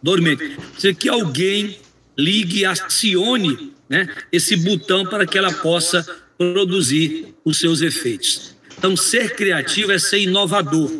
dormente. 0.02 0.56
Precisa 0.72 0.94
que 0.94 1.10
alguém 1.10 1.81
ligue, 2.18 2.64
acione 2.64 3.72
né, 3.88 4.08
esse 4.30 4.54
botão 4.56 5.04
para 5.04 5.26
que 5.26 5.38
ela 5.38 5.52
possa 5.52 6.06
produzir 6.36 7.34
os 7.44 7.58
seus 7.58 7.82
efeitos. 7.82 8.54
Então, 8.76 8.96
ser 8.96 9.36
criativo 9.36 9.92
é 9.92 9.98
ser 9.98 10.20
inovador. 10.20 10.90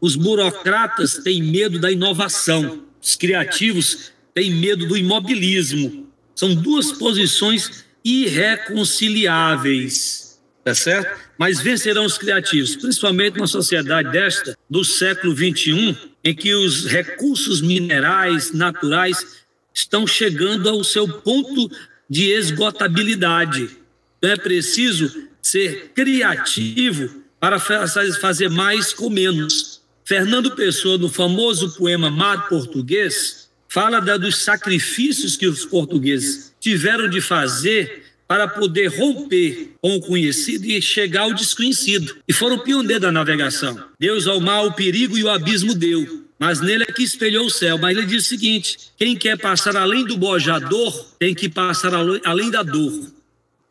Os 0.00 0.16
burocratas 0.16 1.18
têm 1.18 1.42
medo 1.42 1.78
da 1.78 1.90
inovação, 1.90 2.82
os 3.00 3.16
criativos 3.16 4.12
têm 4.34 4.50
medo 4.50 4.86
do 4.86 4.96
imobilismo. 4.96 6.06
São 6.34 6.54
duas 6.54 6.92
posições 6.92 7.84
irreconciliáveis 8.04 10.22
tá 10.64 10.74
certo? 10.74 11.20
Mas 11.36 11.60
vencerão 11.60 12.04
os 12.04 12.16
criativos, 12.16 12.76
principalmente 12.76 13.36
numa 13.36 13.46
sociedade 13.46 14.10
desta, 14.10 14.56
do 14.70 14.84
século 14.84 15.34
21, 15.34 15.94
em 16.24 16.34
que 16.34 16.54
os 16.54 16.86
recursos 16.86 17.60
minerais 17.60 18.52
naturais 18.52 19.41
estão 19.74 20.06
chegando 20.06 20.68
ao 20.68 20.82
seu 20.84 21.08
ponto 21.08 21.70
de 22.08 22.30
esgotabilidade. 22.30 23.70
Então 24.18 24.30
é 24.30 24.36
preciso 24.36 25.28
ser 25.40 25.90
criativo 25.94 27.22
para 27.40 27.58
fazer 27.58 28.48
mais 28.48 28.92
com 28.92 29.10
menos. 29.10 29.80
Fernando 30.04 30.54
Pessoa, 30.54 30.98
no 30.98 31.08
famoso 31.08 31.76
poema 31.76 32.10
Mar 32.10 32.48
Português, 32.48 33.48
fala 33.68 34.00
dos 34.00 34.36
sacrifícios 34.44 35.36
que 35.36 35.46
os 35.46 35.64
portugueses 35.64 36.52
tiveram 36.60 37.08
de 37.08 37.20
fazer 37.20 38.04
para 38.28 38.48
poder 38.48 38.86
romper 38.86 39.72
com 39.80 39.96
o 39.96 40.00
conhecido 40.00 40.66
e 40.66 40.80
chegar 40.80 41.22
ao 41.22 41.34
desconhecido. 41.34 42.16
E 42.26 42.32
foram 42.32 42.58
pioneiros 42.58 43.02
da 43.02 43.12
navegação. 43.12 43.82
Deus 43.98 44.26
ao 44.26 44.40
mar 44.40 44.64
o 44.64 44.72
perigo 44.72 45.18
e 45.18 45.24
o 45.24 45.28
abismo 45.28 45.74
deu. 45.74 46.21
Mas 46.42 46.60
nele 46.60 46.82
é 46.82 46.92
que 46.92 47.04
espelhou 47.04 47.46
o 47.46 47.50
céu. 47.50 47.78
Mas 47.78 47.96
ele 47.96 48.04
diz 48.04 48.24
o 48.24 48.28
seguinte: 48.28 48.76
quem 48.98 49.16
quer 49.16 49.38
passar 49.38 49.76
além 49.76 50.04
do 50.04 50.16
bojador 50.16 50.92
tem 51.16 51.32
que 51.36 51.48
passar 51.48 51.94
além 51.94 52.50
da 52.50 52.64
dor. 52.64 53.12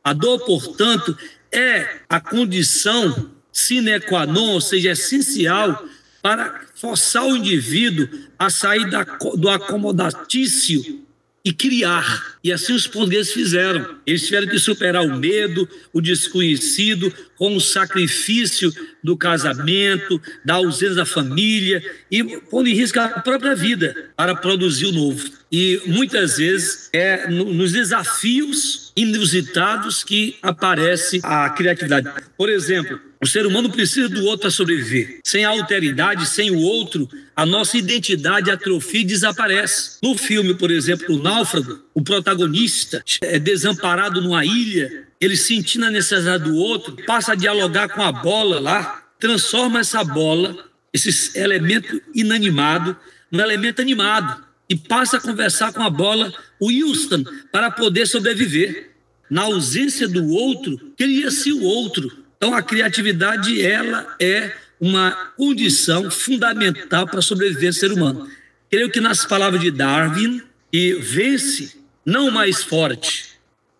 A 0.02 0.14
dor, 0.14 0.40
portanto, 0.46 1.18
é 1.52 1.98
a 2.08 2.22
condição 2.22 3.30
sine 3.52 4.00
qua 4.00 4.26
non, 4.26 4.52
ou 4.52 4.62
seja, 4.62 4.92
essencial 4.92 5.86
para 6.22 6.62
forçar 6.74 7.26
o 7.26 7.36
indivíduo 7.36 8.08
a 8.40 8.50
sair 8.50 8.90
da, 8.90 9.04
do 9.04 9.50
acomodatício 9.50 11.06
e 11.44 11.52
criar. 11.52 12.38
E 12.44 12.52
assim 12.52 12.74
os 12.74 12.88
portugueses 12.88 13.34
fizeram. 13.34 13.98
Eles 14.06 14.26
tiveram 14.26 14.48
que 14.48 14.60
superar 14.60 15.04
o 15.04 15.18
medo, 15.18 15.68
o 15.92 16.02
desconhecido, 16.02 17.14
com 17.38 17.56
o 17.56 17.62
sacrifício 17.62 18.74
do 19.04 19.18
casamento, 19.18 20.22
da 20.46 20.56
ausência 20.56 20.96
da 20.96 21.06
família 21.06 21.84
e 22.10 22.24
pondo 22.24 22.70
em 22.70 22.76
risco 22.76 23.00
a 23.00 23.08
própria 23.08 23.56
vida 23.56 24.12
para 24.16 24.36
produzir 24.36 24.86
o 24.86 24.92
novo. 24.92 25.30
E 25.52 25.82
muitas 25.86 26.38
vezes 26.38 26.90
é 26.94 27.28
nos 27.30 27.72
desafios 27.72 28.92
inusitados 28.96 30.04
que 30.04 30.38
aparece 30.42 31.20
a 31.24 31.50
criatividade. 31.50 32.10
Por 32.38 32.50
exemplo, 32.50 33.00
o 33.24 33.28
ser 33.28 33.46
humano 33.46 33.70
precisa 33.70 34.10
do 34.10 34.26
outro 34.26 34.40
para 34.40 34.50
sobreviver. 34.50 35.20
Sem 35.24 35.46
a 35.46 35.50
alteridade, 35.50 36.26
sem 36.26 36.50
o 36.50 36.60
outro, 36.60 37.08
a 37.36 37.46
nossa 37.46 37.78
identidade 37.78 38.50
atrofia 38.50 39.02
e 39.02 39.06
desaparece. 39.06 39.98
No 40.02 40.18
filme, 40.18 40.56
por 40.56 40.72
exemplo, 40.72 41.16
O 41.16 41.22
Náufrago, 41.22 41.80
o 41.94 42.02
protagonista 42.02 43.04
é 43.22 43.38
desamparado 43.38 44.22
numa 44.22 44.44
ilha, 44.44 45.08
ele 45.20 45.38
sentindo 45.38 45.86
a 45.86 45.92
necessidade 45.92 46.46
do 46.46 46.56
outro, 46.56 46.96
passa 47.06 47.34
a 47.34 47.36
dialogar 47.36 47.90
com 47.90 48.02
a 48.02 48.12
bola 48.12 48.60
lá, 48.60 49.04
transforma 49.20 49.82
essa 49.82 50.04
bola, 50.04 50.58
esse 50.92 51.38
elemento 51.38 52.02
inanimado, 52.16 52.98
num 53.32 53.40
elemento 53.40 53.82
animado 53.82 54.44
e 54.68 54.76
passa 54.76 55.18
a 55.18 55.22
conversar 55.22 55.72
com 55.74 55.84
a 55.84 55.90
bola, 55.90 56.34
o 56.60 56.72
Houston, 56.72 57.24
para 57.52 57.70
poder 57.70 58.08
sobreviver. 58.08 58.90
Na 59.30 59.44
ausência 59.44 60.08
do 60.08 60.28
outro, 60.30 60.78
cria-se 60.98 61.52
o 61.54 61.62
outro 61.62 62.21
então, 62.42 62.56
a 62.56 62.64
criatividade 62.64 63.62
ela 63.62 64.16
é 64.20 64.52
uma 64.80 65.12
condição 65.38 66.10
fundamental 66.10 67.06
para 67.06 67.20
a 67.20 67.22
sobrevivência 67.22 67.88
do 67.88 67.94
ser 67.94 68.00
humano. 68.00 68.28
Creio 68.68 68.90
que 68.90 69.00
nas 69.00 69.24
palavras 69.24 69.62
de 69.62 69.70
Darwin, 69.70 70.42
que 70.72 70.96
vence 70.96 71.78
não 72.04 72.30
o 72.30 72.32
mais 72.32 72.64
forte, 72.64 73.34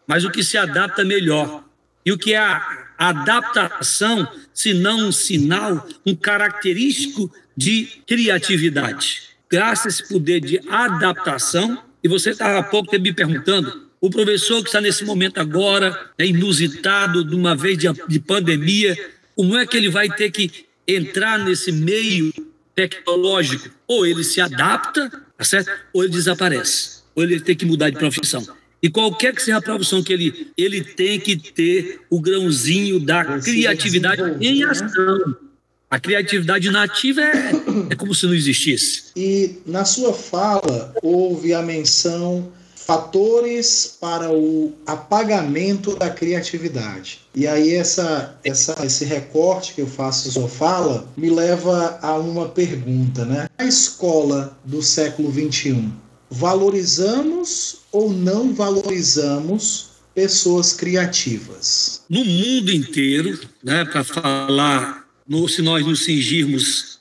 mas 0.06 0.24
o 0.24 0.30
que 0.30 0.44
se 0.44 0.60
adapta 0.60 1.04
melhor. 1.04 1.64
E 2.06 2.12
o 2.12 2.18
que 2.20 2.34
é 2.34 2.38
a 2.38 2.86
adaptação, 3.00 4.32
se 4.54 4.76
não 4.76 5.08
um 5.08 5.12
sinal, 5.12 5.90
um 6.06 6.16
característico 6.16 7.34
de 7.58 7.90
criatividade. 8.06 9.24
Graças 9.50 9.86
a 9.88 9.90
esse 9.90 10.08
poder 10.08 10.40
de 10.40 10.62
adaptação, 10.70 11.82
e 12.04 12.08
você 12.08 12.30
estava 12.30 12.60
há 12.60 12.64
pouco 12.64 12.96
me 13.00 13.12
perguntando 13.12 13.90
o 14.02 14.10
professor 14.10 14.64
que 14.64 14.70
está 14.70 14.82
nesse 14.82 15.06
momento 15.06 15.40
agora, 15.40 16.10
é 16.18 16.26
inusitado, 16.26 17.24
de 17.24 17.36
uma 17.36 17.56
vez 17.56 17.78
de, 17.78 17.88
de 18.08 18.20
pandemia, 18.20 18.98
como 19.36 19.56
é 19.56 19.66
que 19.66 19.78
ele 19.78 19.90
vai 19.90 20.10
ter 20.10 20.32
que 20.32 20.66
entrar 20.88 21.38
nesse 21.38 21.72
meio 21.72 22.34
tecnológico? 22.76 23.70
Ou 23.88 24.04
ele 24.06 24.24
se 24.24 24.42
adapta, 24.42 25.08
tá 25.38 25.44
certo? 25.44 25.72
Ou 25.94 26.04
ele 26.04 26.14
desaparece. 26.14 27.02
Ou 27.16 27.22
ele 27.22 27.40
tem 27.40 27.56
que 27.56 27.64
mudar 27.64 27.92
de 27.92 28.00
profissão. 28.00 28.44
E 28.82 28.90
qualquer 28.90 29.36
que 29.36 29.44
seja 29.44 29.58
a 29.58 29.62
profissão 29.62 30.02
que 30.02 30.12
ele, 30.12 30.48
ele 30.58 30.84
tem 30.84 31.20
que 31.20 31.38
ter 31.38 32.02
o 32.10 32.20
grãozinho 32.20 33.00
da 33.00 33.40
criatividade 33.40 34.24
em 34.44 34.64
ação. 34.64 35.36
A 35.92 36.00
criatividade 36.00 36.72
nativa 36.72 37.22
é, 37.22 37.52
é 37.92 37.96
como 37.96 38.16
se 38.16 38.26
não 38.26 38.34
existisse. 38.34 39.12
E 39.16 39.58
na 39.68 39.86
sua 39.86 40.12
fala 40.12 40.96
houve 41.04 41.54
a 41.54 41.62
menção 41.62 42.52
fatores 42.92 43.98
para 44.02 44.30
o 44.30 44.74
apagamento 44.86 45.96
da 45.96 46.10
criatividade. 46.10 47.22
E 47.34 47.48
aí 47.48 47.74
essa, 47.74 48.38
essa, 48.44 48.86
esse 48.86 49.06
recorte 49.06 49.74
que 49.74 49.80
eu 49.80 49.88
faço 49.88 50.30
sua 50.30 50.50
fala 50.50 51.08
me 51.16 51.30
leva 51.30 51.98
a 52.02 52.18
uma 52.18 52.50
pergunta, 52.50 53.24
né? 53.24 53.48
A 53.58 53.64
escola 53.64 54.58
do 54.66 54.82
século 54.82 55.32
XXI, 55.32 55.90
valorizamos 56.30 57.78
ou 57.94 58.12
não 58.12 58.54
valorizamos 58.54 59.92
pessoas 60.14 60.74
criativas? 60.74 62.02
No 62.10 62.26
mundo 62.26 62.74
inteiro, 62.74 63.40
né, 63.64 63.86
para 63.86 64.04
falar, 64.04 65.08
no, 65.26 65.48
se 65.48 65.62
nós 65.62 65.86
nos 65.86 66.04
cingirmos, 66.04 67.00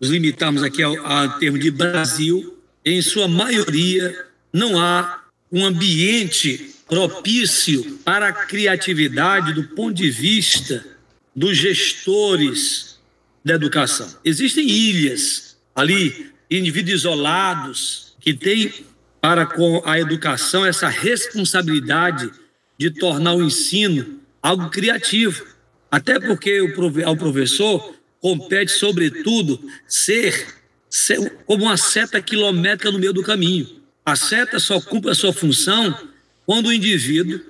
nos 0.00 0.10
limitarmos 0.10 0.64
aqui 0.64 0.82
ao, 0.82 0.96
ao 1.06 1.38
termo 1.38 1.60
de 1.60 1.70
Brasil, 1.70 2.58
em 2.84 3.00
sua 3.00 3.28
maioria 3.28 4.26
não 4.52 4.80
há 4.80 5.17
um 5.50 5.64
ambiente 5.64 6.74
propício 6.86 7.98
para 8.04 8.28
a 8.28 8.32
criatividade 8.32 9.52
do 9.52 9.64
ponto 9.64 9.94
de 9.94 10.10
vista 10.10 10.84
dos 11.34 11.56
gestores, 11.56 12.98
da 13.44 13.54
educação. 13.54 14.12
Existem 14.24 14.68
ilhas 14.68 15.56
ali, 15.74 16.32
indivíduos 16.50 17.00
isolados, 17.00 18.14
que 18.20 18.34
têm 18.34 18.72
para 19.20 19.46
com 19.46 19.82
a 19.84 19.98
educação 19.98 20.64
essa 20.64 20.88
responsabilidade 20.88 22.30
de 22.76 22.90
tornar 22.90 23.34
o 23.34 23.42
ensino 23.42 24.20
algo 24.42 24.70
criativo. 24.70 25.44
Até 25.90 26.20
porque 26.20 26.60
ao 27.04 27.16
professor 27.16 27.94
compete, 28.20 28.72
sobretudo, 28.72 29.60
ser, 29.86 30.46
ser 30.88 31.30
como 31.46 31.64
uma 31.64 31.76
seta 31.76 32.20
quilométrica 32.20 32.90
no 32.90 32.98
meio 32.98 33.12
do 33.12 33.22
caminho. 33.22 33.77
A 34.08 34.16
seta 34.16 34.58
só 34.58 34.80
cumpre 34.80 35.10
a 35.10 35.14
sua 35.14 35.34
função 35.34 35.94
quando 36.46 36.68
o 36.68 36.72
indivíduo, 36.72 37.42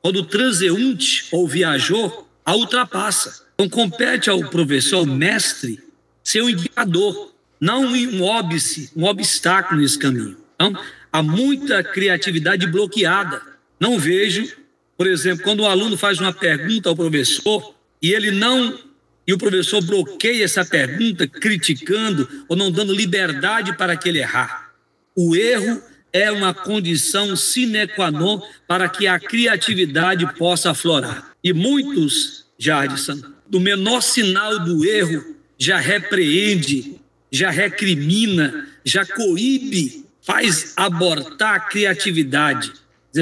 quando 0.00 0.20
o 0.20 0.24
transeunte 0.24 1.26
ou 1.32 1.48
viajor 1.48 2.28
a 2.44 2.54
ultrapassa. 2.54 3.44
Então, 3.54 3.68
compete 3.68 4.30
ao 4.30 4.38
professor, 4.48 4.98
ao 4.98 5.04
mestre, 5.04 5.80
ser 6.22 6.42
um 6.42 6.48
indicador, 6.48 7.34
não 7.60 7.86
um 7.86 8.22
óbice, 8.22 8.88
um 8.94 9.02
obstáculo 9.02 9.80
nesse 9.80 9.98
caminho. 9.98 10.36
Então, 10.54 10.80
há 11.12 11.24
muita 11.24 11.82
criatividade 11.82 12.68
bloqueada. 12.68 13.42
Não 13.80 13.98
vejo, 13.98 14.48
por 14.96 15.08
exemplo, 15.08 15.42
quando 15.42 15.64
o 15.64 15.66
aluno 15.66 15.96
faz 15.96 16.20
uma 16.20 16.32
pergunta 16.32 16.88
ao 16.88 16.94
professor 16.94 17.74
e 18.00 18.12
ele 18.12 18.30
não 18.30 18.78
e 19.26 19.32
o 19.32 19.38
professor 19.38 19.82
bloqueia 19.82 20.44
essa 20.44 20.64
pergunta, 20.64 21.26
criticando 21.26 22.28
ou 22.48 22.56
não 22.56 22.70
dando 22.70 22.94
liberdade 22.94 23.76
para 23.76 23.96
que 23.96 24.08
ele 24.08 24.20
errar. 24.20 24.70
O 25.16 25.34
erro 25.34 25.82
é 26.16 26.30
uma 26.30 26.54
condição 26.54 27.36
sine 27.36 27.86
qua 27.86 28.10
non 28.10 28.40
para 28.66 28.88
que 28.88 29.06
a 29.06 29.18
criatividade 29.18 30.26
possa 30.34 30.70
aflorar. 30.70 31.32
E 31.42 31.52
muitos, 31.52 32.46
Jardison, 32.58 33.20
do 33.48 33.60
menor 33.60 34.00
sinal 34.00 34.58
do 34.64 34.84
erro, 34.84 35.36
já 35.58 35.78
repreende, 35.78 36.96
já 37.30 37.50
recrimina, 37.50 38.66
já 38.84 39.04
coíbe, 39.04 40.04
faz 40.22 40.72
abortar 40.76 41.54
a 41.54 41.60
criatividade, 41.60 42.72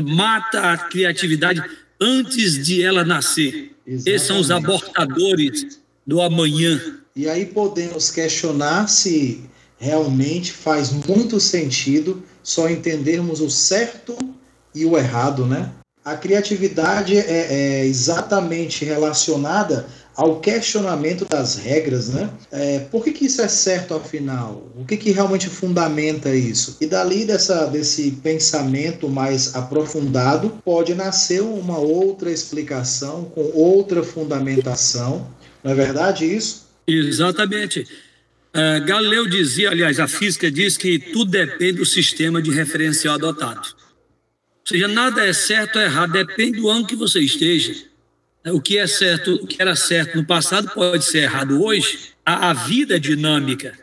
mata 0.03 0.73
a 0.73 0.79
criatividade 0.79 1.63
antes 2.01 2.65
de 2.65 2.83
ela 2.83 3.05
nascer. 3.05 3.73
Exatamente. 3.87 4.11
Esses 4.11 4.27
são 4.27 4.41
os 4.41 4.51
abortadores 4.51 5.79
do 6.07 6.21
amanhã. 6.21 6.81
E 7.15 7.29
aí 7.29 7.47
podemos 7.47 8.11
questionar 8.11 8.89
se 8.89 9.45
realmente 9.79 10.53
faz 10.53 10.91
muito 10.91 11.39
sentido 11.39 12.23
só 12.45 12.69
entendermos 12.69 13.41
o 13.41 13.51
certo 13.51 14.17
e 14.73 14.85
o 14.85 14.97
errado, 14.97 15.45
né? 15.45 15.73
A 16.05 16.15
criatividade 16.15 17.17
é, 17.17 17.81
é 17.81 17.87
exatamente 17.87 18.85
relacionada 18.85 19.87
ao 20.15 20.39
questionamento 20.39 21.25
das 21.25 21.57
regras, 21.57 22.11
né? 22.11 22.31
É, 22.53 22.79
por 22.79 23.03
que, 23.03 23.11
que 23.11 23.25
isso 23.25 23.43
é 23.43 23.49
certo 23.49 23.95
afinal? 23.95 24.71
O 24.77 24.85
que, 24.85 24.97
que 24.97 25.11
realmente 25.11 25.49
fundamenta 25.49 26.33
isso? 26.33 26.77
E 26.81 26.87
dali 26.87 27.25
dessa, 27.25 27.67
desse 27.67 28.13
pensamento 28.23 29.09
mais 29.09 29.57
aprofundado 29.57 30.51
pode 30.65 30.95
nascer 30.95 31.43
uma 31.43 31.79
outra 31.79 32.31
explicação 32.31 33.25
com 33.25 33.51
outra 33.55 34.05
fundamentação 34.05 35.27
não 35.65 35.73
é 35.73 35.75
verdade 35.75 36.27
isso? 36.27 36.67
Exatamente. 36.87 37.87
Uh, 38.55 38.85
Galileu 38.87 39.27
dizia, 39.27 39.71
aliás, 39.71 39.99
a 39.99 40.07
física 40.07 40.49
diz 40.49 40.77
que 40.77 40.97
tudo 40.97 41.33
depende 41.33 41.79
do 41.79 41.85
sistema 41.85 42.41
de 42.41 42.53
referencial 42.53 43.17
adotado. 43.17 43.75
Ou 44.61 44.67
seja, 44.67 44.87
nada 44.87 45.27
é 45.27 45.33
certo 45.33 45.77
ou 45.77 45.83
errado, 45.83 46.13
depende 46.13 46.61
do 46.61 46.71
ângulo 46.71 46.87
que 46.87 46.95
você 46.95 47.19
esteja. 47.19 47.75
O 48.47 48.61
que 48.61 48.79
é 48.79 48.87
certo, 48.87 49.35
o 49.35 49.47
que 49.47 49.61
era 49.61 49.75
certo 49.75 50.17
no 50.17 50.25
passado 50.25 50.71
pode 50.71 51.05
ser 51.05 51.25
errado 51.25 51.63
hoje. 51.65 52.11
A, 52.25 52.51
a 52.51 52.53
vida 52.53 52.95
é 52.95 52.99
dinâmica 52.99 53.77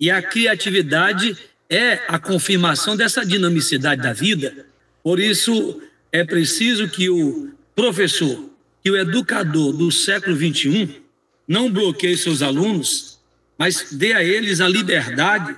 e 0.00 0.10
a 0.10 0.22
criatividade 0.22 1.36
é 1.68 2.00
a 2.08 2.18
confirmação 2.18 2.96
dessa 2.96 3.26
dinamicidade 3.26 4.00
da 4.00 4.12
vida. 4.12 4.66
Por 5.02 5.20
isso 5.20 5.82
é 6.10 6.24
preciso 6.24 6.88
que 6.88 7.10
o 7.10 7.50
professor, 7.74 8.50
que 8.82 8.90
o 8.90 8.96
educador 8.96 9.72
do 9.72 9.90
século 9.92 10.34
21 10.34 10.88
não 11.46 11.70
bloqueie 11.70 12.16
seus 12.16 12.40
alunos, 12.40 13.13
mas 13.58 13.88
dê 13.92 14.12
a 14.12 14.22
eles 14.22 14.60
a 14.60 14.68
liberdade 14.68 15.54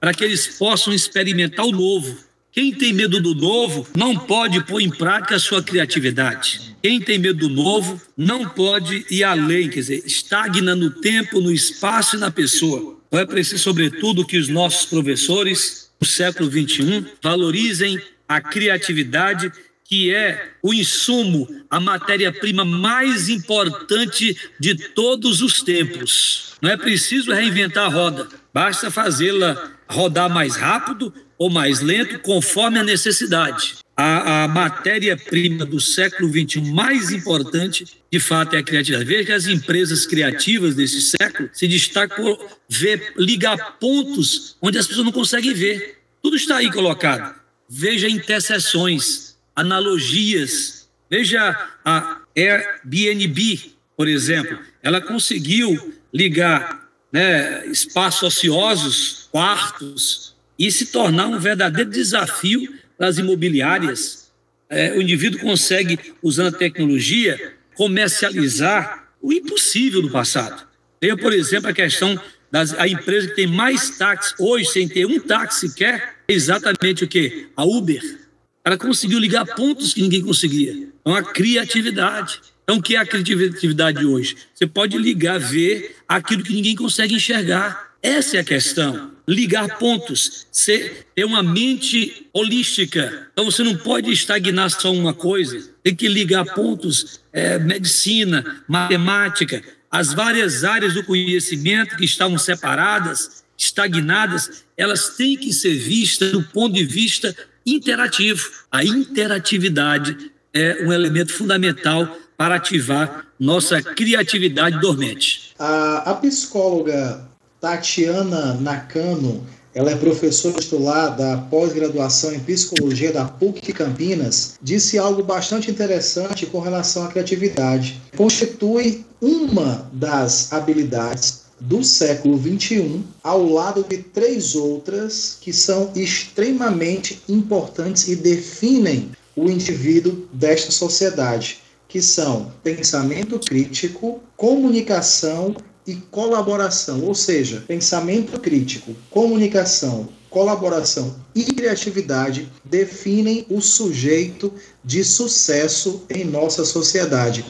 para 0.00 0.14
que 0.14 0.24
eles 0.24 0.46
possam 0.46 0.92
experimentar 0.92 1.66
o 1.66 1.72
novo. 1.72 2.16
Quem 2.52 2.72
tem 2.72 2.92
medo 2.92 3.20
do 3.20 3.34
novo 3.34 3.86
não 3.96 4.16
pode 4.16 4.64
pôr 4.64 4.80
em 4.80 4.90
prática 4.90 5.36
a 5.36 5.40
sua 5.40 5.62
criatividade. 5.62 6.76
Quem 6.82 7.00
tem 7.00 7.18
medo 7.18 7.48
do 7.48 7.54
novo 7.54 8.00
não 8.16 8.48
pode 8.48 9.04
ir 9.10 9.24
além, 9.24 9.68
quer 9.68 9.80
dizer, 9.80 10.02
estagna 10.06 10.74
no 10.74 10.90
tempo, 10.90 11.40
no 11.40 11.52
espaço 11.52 12.16
e 12.16 12.18
na 12.18 12.30
pessoa. 12.30 12.96
Então 13.08 13.20
é 13.20 13.26
preciso, 13.26 13.62
sobretudo, 13.62 14.24
que 14.24 14.38
os 14.38 14.48
nossos 14.48 14.86
professores 14.86 15.90
do 16.00 16.06
século 16.06 16.50
XXI 16.50 17.06
valorizem 17.22 18.00
a 18.28 18.40
criatividade 18.40 19.50
que 19.88 20.14
é 20.14 20.50
o 20.62 20.74
insumo, 20.74 21.48
a 21.70 21.80
matéria-prima 21.80 22.62
mais 22.62 23.30
importante 23.30 24.36
de 24.60 24.74
todos 24.74 25.40
os 25.40 25.62
tempos. 25.62 26.52
Não 26.60 26.68
é 26.68 26.76
preciso 26.76 27.32
reinventar 27.32 27.86
a 27.86 27.88
roda, 27.88 28.28
basta 28.52 28.90
fazê-la 28.90 29.72
rodar 29.88 30.28
mais 30.28 30.56
rápido 30.56 31.12
ou 31.38 31.48
mais 31.48 31.80
lento, 31.80 32.18
conforme 32.18 32.78
a 32.78 32.84
necessidade. 32.84 33.76
A, 33.96 34.44
a 34.44 34.48
matéria-prima 34.48 35.64
do 35.64 35.80
século 35.80 36.28
XXI 36.30 36.70
mais 36.70 37.10
importante, 37.10 37.86
de 38.12 38.20
fato, 38.20 38.56
é 38.56 38.58
a 38.58 38.62
criatividade. 38.62 39.08
Veja 39.08 39.24
que 39.24 39.32
as 39.32 39.46
empresas 39.46 40.04
criativas 40.04 40.74
desse 40.74 41.00
século 41.00 41.48
se 41.50 41.66
destacam 41.66 42.16
por 42.16 42.58
ver, 42.68 43.14
ligar 43.16 43.78
pontos 43.78 44.56
onde 44.60 44.76
as 44.76 44.86
pessoas 44.86 45.06
não 45.06 45.12
conseguem 45.12 45.54
ver. 45.54 45.98
Tudo 46.22 46.36
está 46.36 46.58
aí 46.58 46.70
colocado. 46.70 47.34
Veja 47.68 48.08
interseções 48.08 49.27
analogias. 49.58 50.88
Veja 51.10 51.56
a 51.84 52.20
Airbnb, 52.36 53.72
por 53.96 54.06
exemplo, 54.06 54.58
ela 54.82 55.00
conseguiu 55.00 55.94
ligar 56.14 56.88
né, 57.12 57.66
espaços 57.66 58.22
ociosos, 58.22 59.28
quartos, 59.32 60.36
e 60.58 60.70
se 60.70 60.86
tornar 60.86 61.26
um 61.26 61.38
verdadeiro 61.38 61.90
desafio 61.90 62.72
para 62.96 63.08
as 63.08 63.18
imobiliárias. 63.18 64.30
É, 64.68 64.92
o 64.92 65.02
indivíduo 65.02 65.40
consegue, 65.40 65.98
usando 66.22 66.54
a 66.54 66.58
tecnologia, 66.58 67.54
comercializar 67.74 69.08
o 69.20 69.32
impossível 69.32 70.02
do 70.02 70.10
passado. 70.10 70.66
Veja, 71.00 71.16
por 71.16 71.32
exemplo, 71.32 71.70
a 71.70 71.72
questão 71.72 72.20
da 72.50 72.86
empresa 72.86 73.28
que 73.28 73.34
tem 73.34 73.46
mais 73.46 73.96
táxi 73.98 74.34
hoje, 74.38 74.66
sem 74.66 74.88
ter 74.88 75.06
um 75.06 75.18
táxi 75.18 75.68
sequer, 75.68 76.16
é 76.28 76.32
exatamente 76.32 77.04
o 77.04 77.08
que? 77.08 77.48
A 77.56 77.64
Uber. 77.64 78.27
Ela 78.68 78.76
conseguiu 78.76 79.18
ligar 79.18 79.46
pontos 79.46 79.94
que 79.94 80.02
ninguém 80.02 80.20
conseguia. 80.20 80.90
Então, 81.00 81.14
a 81.14 81.22
criatividade. 81.22 82.38
Então, 82.62 82.76
o 82.76 82.82
que 82.82 82.96
é 82.96 82.98
a 82.98 83.06
criatividade 83.06 84.04
hoje? 84.04 84.36
Você 84.54 84.66
pode 84.66 84.98
ligar, 84.98 85.40
ver 85.40 85.96
aquilo 86.06 86.42
que 86.42 86.52
ninguém 86.52 86.76
consegue 86.76 87.14
enxergar. 87.14 87.94
Essa 88.02 88.36
é 88.36 88.40
a 88.40 88.44
questão. 88.44 89.12
Ligar 89.26 89.78
pontos, 89.78 90.46
ser, 90.52 91.06
ter 91.14 91.24
uma 91.24 91.42
mente 91.42 92.26
holística. 92.30 93.30
Então, 93.32 93.46
você 93.46 93.62
não 93.62 93.74
pode 93.74 94.12
estagnar 94.12 94.70
só 94.70 94.92
uma 94.92 95.14
coisa. 95.14 95.66
Tem 95.82 95.94
que 95.94 96.06
ligar 96.06 96.44
pontos, 96.54 97.20
é, 97.32 97.58
medicina, 97.58 98.62
matemática, 98.68 99.62
as 99.90 100.12
várias 100.12 100.62
áreas 100.62 100.92
do 100.92 101.02
conhecimento 101.04 101.96
que 101.96 102.04
estavam 102.04 102.36
separadas, 102.36 103.42
estagnadas, 103.56 104.62
elas 104.76 105.16
têm 105.16 105.38
que 105.38 105.54
ser 105.54 105.74
vistas 105.74 106.32
do 106.32 106.42
ponto 106.42 106.74
de 106.74 106.84
vista 106.84 107.34
interativo. 107.74 108.50
A 108.70 108.84
interatividade 108.84 110.30
é 110.52 110.84
um 110.84 110.92
elemento 110.92 111.32
fundamental 111.32 112.16
para 112.36 112.54
ativar 112.54 113.26
nossa 113.38 113.82
criatividade 113.82 114.80
dormente. 114.80 115.54
A, 115.58 116.10
a 116.10 116.14
psicóloga 116.14 117.28
Tatiana 117.60 118.54
Nakano, 118.54 119.44
ela 119.74 119.90
é 119.90 119.96
professora 119.96 120.58
titular 120.58 121.16
da 121.16 121.36
pós-graduação 121.36 122.32
em 122.32 122.40
psicologia 122.40 123.12
da 123.12 123.24
PUC 123.24 123.72
Campinas, 123.72 124.56
disse 124.62 124.98
algo 124.98 125.22
bastante 125.22 125.70
interessante 125.70 126.46
com 126.46 126.60
relação 126.60 127.04
à 127.04 127.08
criatividade. 127.08 128.00
Constitui 128.16 129.04
uma 129.20 129.88
das 129.92 130.52
habilidades 130.52 131.47
do 131.60 131.82
século 131.82 132.38
XXI, 132.38 133.02
ao 133.22 133.44
lado 133.44 133.84
de 133.88 133.98
três 133.98 134.54
outras 134.54 135.36
que 135.40 135.52
são 135.52 135.90
extremamente 135.94 137.20
importantes 137.28 138.08
e 138.08 138.16
definem 138.16 139.10
o 139.34 139.48
indivíduo 139.48 140.28
desta 140.32 140.70
sociedade, 140.70 141.60
que 141.88 142.02
são 142.02 142.52
pensamento 142.62 143.38
crítico, 143.38 144.20
comunicação 144.36 145.56
e 145.86 145.94
colaboração, 145.94 147.04
ou 147.04 147.14
seja, 147.14 147.64
pensamento 147.66 148.38
crítico, 148.38 148.94
comunicação, 149.10 150.08
colaboração 150.28 151.16
e 151.34 151.44
criatividade 151.44 152.50
definem 152.64 153.46
o 153.48 153.60
sujeito 153.60 154.52
de 154.84 155.02
sucesso 155.02 156.04
em 156.10 156.24
nossa 156.24 156.64
sociedade. 156.64 157.44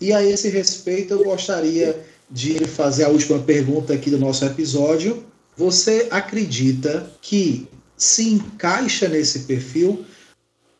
E 0.00 0.12
a 0.12 0.24
esse 0.24 0.48
respeito 0.48 1.12
eu 1.14 1.24
gostaria 1.24 2.04
de 2.30 2.64
fazer 2.66 3.04
a 3.04 3.08
última 3.08 3.38
pergunta 3.38 3.92
aqui 3.92 4.10
do 4.10 4.18
nosso 4.18 4.44
episódio. 4.44 5.24
Você 5.56 6.08
acredita 6.10 7.10
que 7.22 7.68
se 7.96 8.28
encaixa 8.28 9.08
nesse 9.08 9.40
perfil? 9.40 10.04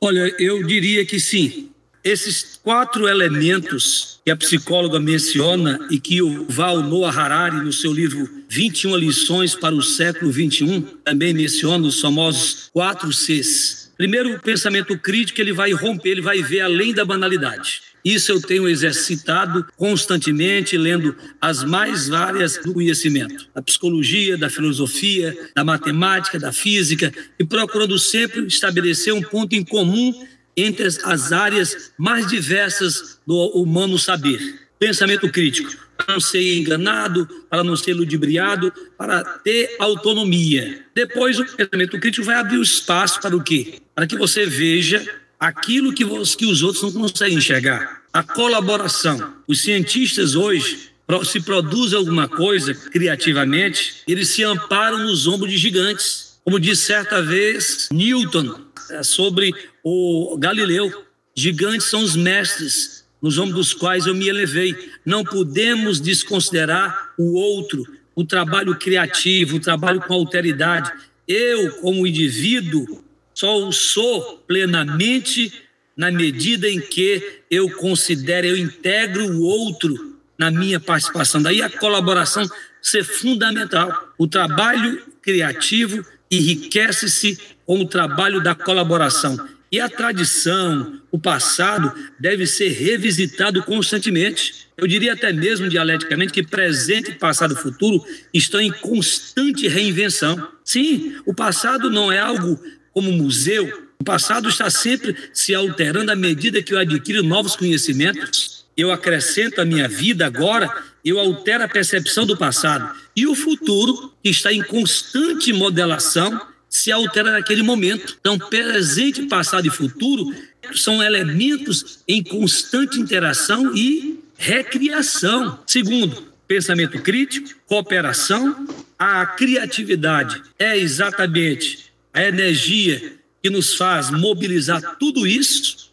Olha, 0.00 0.35
eu 0.38 0.66
diria 0.66 1.04
que 1.04 1.20
sim. 1.20 1.70
Esses 2.02 2.61
quatro 2.62 3.09
elementos 3.09 4.20
que 4.24 4.30
a 4.30 4.37
psicóloga 4.37 5.00
menciona 5.00 5.87
e 5.90 5.98
que 5.98 6.20
o 6.20 6.44
Val 6.46 6.83
Noah 6.83 7.18
Harari, 7.18 7.57
no 7.57 7.72
seu 7.72 7.92
livro 7.92 8.28
21 8.48 8.96
lições 8.96 9.54
para 9.54 9.74
o 9.74 9.83
século 9.83 10.30
21, 10.30 10.83
também 11.02 11.33
menciona 11.33 11.87
os 11.87 12.00
famosos 12.00 12.68
quatro 12.72 13.11
Cs. 13.11 13.90
Primeiro, 13.96 14.35
o 14.35 14.40
pensamento 14.40 14.98
crítico, 14.98 15.40
ele 15.40 15.52
vai 15.52 15.72
romper, 15.72 16.11
ele 16.11 16.20
vai 16.20 16.42
ver 16.42 16.61
além 16.61 16.92
da 16.92 17.04
banalidade. 17.04 17.80
Isso 18.04 18.30
eu 18.30 18.40
tenho 18.40 18.68
exercitado 18.68 19.66
constantemente, 19.76 20.76
lendo 20.76 21.16
as 21.40 21.64
mais 21.64 22.06
várias 22.08 22.58
do 22.58 22.74
conhecimento, 22.74 23.48
da 23.54 23.62
psicologia, 23.62 24.36
da 24.36 24.50
filosofia, 24.50 25.34
da 25.56 25.64
matemática, 25.64 26.38
da 26.38 26.52
física, 26.52 27.10
e 27.38 27.44
procurando 27.44 27.98
sempre 27.98 28.46
estabelecer 28.46 29.14
um 29.14 29.22
ponto 29.22 29.54
em 29.54 29.64
comum 29.64 30.12
entre 30.54 30.86
as 30.86 31.32
áreas 31.32 31.92
mais 31.96 32.26
diversas 32.26 33.18
do 33.26 33.34
humano 33.54 33.98
saber. 33.98 34.60
Pensamento 34.78 35.30
crítico, 35.30 35.74
para 35.96 36.12
não 36.12 36.20
ser 36.20 36.58
enganado, 36.58 37.26
para 37.48 37.64
não 37.64 37.74
ser 37.74 37.94
ludibriado, 37.94 38.70
para 38.98 39.24
ter 39.24 39.76
autonomia. 39.78 40.84
Depois, 40.94 41.38
o 41.38 41.46
pensamento 41.46 41.98
crítico 41.98 42.26
vai 42.26 42.36
abrir 42.36 42.58
o 42.58 42.62
espaço 42.62 43.18
para 43.20 43.34
o 43.34 43.42
quê? 43.42 43.80
Para 43.94 44.06
que 44.06 44.16
você 44.16 44.44
veja 44.44 45.02
aquilo 45.48 45.92
que, 45.92 46.04
os, 46.04 46.35
que 46.35 46.46
os 46.46 46.62
outros 46.62 46.83
não 46.83 47.02
conseguem 47.02 47.38
enxergar. 47.38 48.02
A 48.12 48.22
colaboração. 48.22 49.35
Os 49.46 49.61
cientistas 49.62 50.35
hoje, 50.35 50.90
se 51.24 51.40
produzem 51.40 51.98
alguma 51.98 52.28
coisa 52.28 52.74
criativamente, 52.74 54.02
eles 54.07 54.28
se 54.28 54.42
amparam 54.42 54.98
nos 54.98 55.26
ombros 55.26 55.50
de 55.50 55.59
gigantes. 55.59 56.38
Como 56.44 56.61
disse 56.61 56.83
certa 56.83 57.22
vez 57.22 57.88
Newton 57.92 58.61
é, 58.90 59.02
sobre 59.02 59.54
o 59.83 60.37
Galileu: 60.38 61.04
gigantes 61.35 61.87
são 61.87 62.02
os 62.02 62.14
mestres 62.14 63.04
nos 63.20 63.38
ombros 63.38 63.54
dos 63.54 63.74
quais 63.74 64.07
eu 64.07 64.14
me 64.14 64.28
elevei. 64.28 64.76
Não 65.04 65.24
podemos 65.24 66.00
desconsiderar 66.00 67.12
o 67.18 67.35
outro, 67.35 67.83
o 68.14 68.24
trabalho 68.24 68.76
criativo, 68.76 69.57
o 69.57 69.61
trabalho 69.61 70.00
com 70.00 70.14
alteridade. 70.14 70.92
Eu, 71.26 71.70
como 71.80 72.07
indivíduo, 72.07 73.02
só 73.35 73.66
o 73.66 73.73
sou 73.73 74.38
plenamente 74.47 75.53
na 75.97 76.11
medida 76.11 76.68
em 76.68 76.81
que 76.81 77.42
eu 77.51 77.70
considero, 77.70 78.47
eu 78.47 78.57
integro 78.57 79.27
o 79.27 79.42
outro 79.42 80.16
na 80.38 80.51
minha 80.51 80.81
participação. 80.81 81.42
Daí 81.42 81.62
a 81.62 81.70
colaboração 81.70 82.49
ser 82.81 83.05
fundamental. 83.05 84.12
O 84.18 84.27
trabalho 84.27 85.03
criativo 85.23 86.05
enriquece-se 86.31 87.38
com 87.64 87.81
o 87.81 87.87
trabalho 87.87 88.42
da 88.42 88.55
colaboração. 88.55 89.38
E 89.73 89.81
a 89.81 89.88
tradição, 89.88 91.01
o 91.11 91.18
passado, 91.18 91.92
deve 92.20 92.47
ser 92.47 92.68
revisitado 92.68 93.62
constantemente. 93.62 94.68
Eu 94.77 94.87
diria 94.87 95.14
até 95.14 95.33
mesmo 95.33 95.68
dialeticamente 95.68 96.33
que 96.33 96.42
presente, 96.42 97.12
passado 97.12 97.55
e 97.55 97.57
futuro 97.57 98.05
estão 98.33 98.61
em 98.61 98.70
constante 98.70 99.66
reinvenção. 99.66 100.49
Sim, 100.64 101.16
o 101.27 101.35
passado 101.35 101.90
não 101.90 102.12
é 102.12 102.20
algo 102.20 102.61
como 102.94 103.12
museu, 103.12 103.90
o 104.00 104.04
passado 104.04 104.48
está 104.48 104.70
sempre 104.70 105.16
se 105.33 105.54
alterando 105.54 106.12
à 106.12 106.16
medida 106.16 106.62
que 106.62 106.72
eu 106.72 106.78
adquiro 106.78 107.22
novos 107.22 107.57
conhecimentos. 107.57 108.64
Eu 108.76 108.92
acrescento 108.92 109.61
à 109.61 109.64
minha 109.64 109.88
vida 109.88 110.24
agora, 110.26 110.70
eu 111.04 111.18
altero 111.18 111.64
a 111.64 111.68
percepção 111.68 112.24
do 112.24 112.37
passado. 112.37 112.94
E 113.14 113.26
o 113.26 113.35
futuro, 113.35 114.12
que 114.22 114.30
está 114.30 114.52
em 114.52 114.62
constante 114.62 115.52
modelação, 115.52 116.40
se 116.68 116.90
altera 116.90 117.33
naquele 117.33 117.62
momento. 117.62 118.16
Então, 118.18 118.38
presente, 118.38 119.22
passado 119.26 119.66
e 119.66 119.70
futuro 119.70 120.35
são 120.74 121.02
elementos 121.02 122.00
em 122.07 122.22
constante 122.22 122.98
interação 122.98 123.76
e 123.76 124.18
recriação. 124.37 125.61
Segundo, 125.66 126.35
pensamento 126.48 127.00
crítico, 127.00 127.48
cooperação, 127.66 128.66
a 128.98 129.24
criatividade 129.24 130.42
é 130.59 130.76
exatamente 130.76 131.84
a 132.14 132.22
energia 132.22 133.18
que 133.42 133.50
nos 133.50 133.74
faz 133.74 134.11
mobilizar 134.11 134.96
tudo 134.98 135.27
isso 135.27 135.92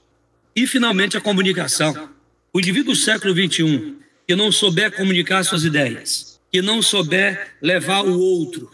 e, 0.56 0.68
finalmente, 0.68 1.18
a 1.18 1.22
comunicação. 1.22 2.10
O 2.54 2.60
indivíduo 2.60 2.94
do 2.94 3.00
século 3.00 3.34
XXI 3.34 3.96
que 4.28 4.36
não 4.36 4.52
souber 4.52 4.92
comunicar 4.96 5.44
suas 5.44 5.64
ideias, 5.64 6.40
que 6.52 6.62
não 6.62 6.82
souber 6.82 7.56
levar 7.62 8.06
o 8.06 8.20
outro, 8.20 8.72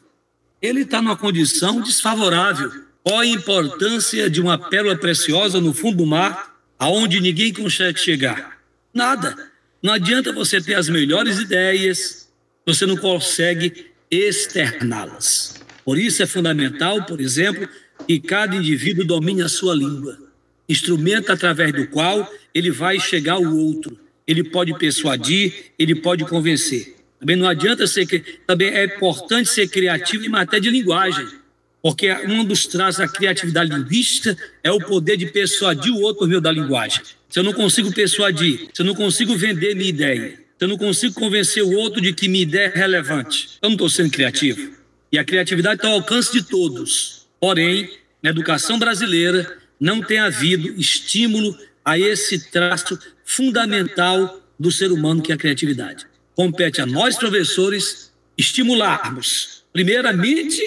ele 0.62 0.82
está 0.82 1.02
numa 1.02 1.16
condição 1.16 1.82
desfavorável. 1.82 2.70
Qual 3.02 3.20
a 3.20 3.26
importância 3.26 4.30
de 4.30 4.42
uma 4.42 4.58
pérola 4.58 4.98
preciosa 4.98 5.62
no 5.62 5.74
fundo 5.74 5.98
do 5.98 6.06
mar, 6.06 6.56
aonde 6.78 7.22
ninguém 7.22 7.54
consegue 7.54 8.00
chegar? 8.00 8.60
Nada. 8.94 9.36
Não 9.82 9.94
adianta 9.94 10.34
você 10.34 10.62
ter 10.62 10.74
as 10.74 10.90
melhores 10.90 11.40
ideias, 11.40 12.28
você 12.66 12.86
não 12.86 12.98
consegue 12.98 13.88
externá-las. 14.12 15.56
Por 15.88 15.98
isso 15.98 16.22
é 16.22 16.26
fundamental, 16.26 17.06
por 17.06 17.22
exemplo, 17.22 17.66
que 18.06 18.20
cada 18.20 18.54
indivíduo 18.58 19.06
domine 19.06 19.42
a 19.42 19.48
sua 19.48 19.74
língua, 19.74 20.18
instrumento 20.68 21.32
através 21.32 21.72
do 21.72 21.88
qual 21.88 22.30
ele 22.54 22.70
vai 22.70 23.00
chegar 23.00 23.36
ao 23.36 23.46
outro. 23.46 23.98
Ele 24.28 24.44
pode 24.44 24.78
persuadir, 24.78 25.72
ele 25.80 25.96
pode 25.96 26.26
convencer. 26.26 26.94
Também 27.18 27.38
não 27.38 27.48
adianta 27.48 27.88
ser 27.88 28.06
também 28.46 28.68
é 28.68 28.84
importante 28.84 29.48
ser 29.48 29.70
criativo 29.70 30.26
em 30.26 30.28
matéria 30.28 30.60
de 30.60 30.70
linguagem, 30.70 31.26
porque 31.82 32.12
um 32.12 32.44
dos 32.44 32.68
traços 32.68 32.98
da 32.98 33.08
criatividade 33.08 33.72
linguística 33.72 34.38
é 34.62 34.70
o 34.70 34.80
poder 34.80 35.16
de 35.16 35.28
persuadir 35.28 35.94
o 35.94 36.02
outro 36.02 36.20
por 36.20 36.28
meio 36.28 36.42
da 36.42 36.52
linguagem. 36.52 37.02
Se 37.30 37.40
eu 37.40 37.44
não 37.44 37.54
consigo 37.54 37.94
persuadir, 37.94 38.68
se 38.74 38.82
eu 38.82 38.86
não 38.86 38.94
consigo 38.94 39.38
vender 39.38 39.74
minha 39.74 39.90
ideia, 39.90 40.32
se 40.32 40.66
eu 40.66 40.68
não 40.68 40.78
consigo 40.78 41.14
convencer 41.14 41.64
o 41.64 41.72
outro 41.72 42.02
de 42.02 42.12
que 42.12 42.28
minha 42.28 42.44
ideia 42.44 42.74
é 42.76 42.78
relevante, 42.78 43.52
eu 43.62 43.70
não 43.70 43.76
estou 43.76 43.90
sendo 43.90 44.12
criativo. 44.12 44.76
E 45.12 45.18
a 45.18 45.24
criatividade 45.24 45.78
está 45.78 45.88
ao 45.88 45.96
alcance 45.96 46.32
de 46.32 46.44
todos. 46.44 47.28
Porém, 47.40 47.90
na 48.22 48.30
educação 48.30 48.78
brasileira, 48.80 49.58
não 49.80 50.02
tem 50.02 50.20
havido 50.20 50.68
estímulo 50.80 51.58
a 51.84 51.98
esse 51.98 52.52
traço 52.52 53.00
fundamental 53.24 54.42
do 54.60 54.72
ser 54.72 54.92
humano, 54.92 55.22
que 55.22 55.32
é 55.32 55.36
a 55.36 55.38
criatividade. 55.38 56.06
Compete 56.36 56.82
a 56.82 56.86
nós, 56.86 57.16
professores, 57.16 58.12
estimularmos, 58.38 59.64
primeiramente, 59.72 60.62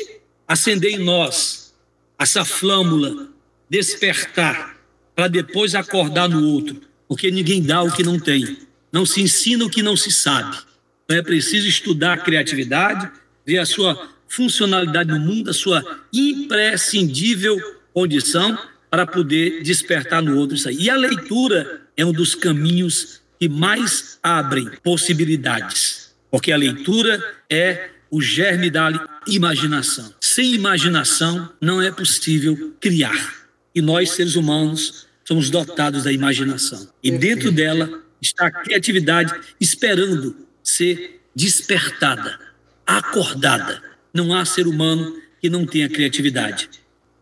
acender 0.47 0.93
em 0.93 0.99
nós 0.99 1.75
essa 2.19 2.45
flâmula, 2.45 3.29
despertar, 3.69 4.77
para 5.15 5.29
depois 5.29 5.75
acordar 5.75 6.29
no 6.29 6.47
outro, 6.49 6.81
porque 7.09 7.31
ninguém 7.31 7.63
dá 7.63 7.83
o 7.83 7.93
que 7.93 8.03
não 8.03 8.19
tem, 8.19 8.59
não 8.93 9.05
se 9.05 9.21
ensina 9.21 9.65
o 9.65 9.71
que 9.71 9.83
não 9.83 9.97
se 9.97 10.11
sabe. 10.11 10.57
Então 11.05 11.17
é 11.17 11.23
preciso 11.23 11.67
estudar 11.67 12.15
a 12.15 12.19
criatividade, 12.19 13.11
ver 13.45 13.59
a 13.59 13.67
sua 13.67 14.11
funcionalidade 14.31 15.11
no 15.11 15.19
mundo, 15.19 15.51
a 15.51 15.53
sua 15.53 15.85
imprescindível 16.13 17.59
condição 17.93 18.57
para 18.89 19.07
poder 19.07 19.63
despertar 19.63 20.23
no 20.23 20.39
outro 20.39 20.57
isso 20.57 20.69
aí. 20.69 20.77
E 20.83 20.91
a 20.91 20.97
leitura 20.97 21.83
é 21.97 22.05
um 22.07 22.13
dos 22.13 22.35
caminhos 22.35 23.21
que 23.39 23.49
mais 23.49 24.19
abrem 24.23 24.71
possibilidades, 24.83 26.15
porque 26.31 26.53
a 26.53 26.57
leitura 26.57 27.23
é 27.51 27.91
o 28.11 28.21
germe 28.21 28.71
da 28.71 28.91
imaginação. 29.27 30.13
Sem 30.21 30.55
imaginação 30.55 31.51
não 31.61 31.83
é 31.83 31.91
possível 31.91 32.75
criar. 32.81 33.35
E 33.75 33.81
nós, 33.81 34.11
seres 34.11 34.37
humanos, 34.37 35.07
somos 35.25 35.51
dotados 35.51 36.05
da 36.05 36.13
imaginação. 36.13 36.89
E 37.03 37.11
dentro 37.11 37.53
dela 37.53 38.03
está 38.21 38.47
a 38.47 38.51
criatividade 38.51 39.33
esperando 39.61 40.37
ser 40.63 41.21
despertada, 41.35 42.39
acordada 42.87 43.90
não 44.13 44.35
há 44.35 44.45
ser 44.45 44.67
humano 44.67 45.15
que 45.41 45.49
não 45.49 45.67
tenha 45.67 45.89
criatividade. 45.89 46.69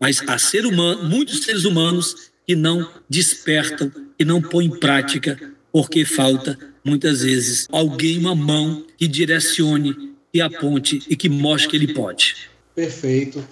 Mas 0.01 0.23
há 0.27 0.39
ser 0.39 0.67
humano, 0.67 1.09
muitos 1.09 1.45
seres 1.45 1.65
humanos 1.65 2.31
que 2.47 2.55
não 2.55 2.89
despertam, 3.09 3.91
que 4.17 4.25
não 4.25 4.41
põem 4.41 4.67
em 4.67 4.79
prática, 4.79 5.39
porque 5.73 6.05
falta, 6.05 6.59
muitas 6.85 7.23
vezes, 7.23 7.67
alguém, 7.71 8.19
uma 8.19 8.35
mão 8.35 8.85
que 8.97 9.07
direcione, 9.07 10.15
que 10.33 10.41
aponte 10.41 11.03
e 11.09 11.17
que 11.17 11.29
mostre 11.29 11.71
que 11.71 11.77
ele 11.77 11.95
pode. 11.95 12.37
Perfeito. 12.75 13.45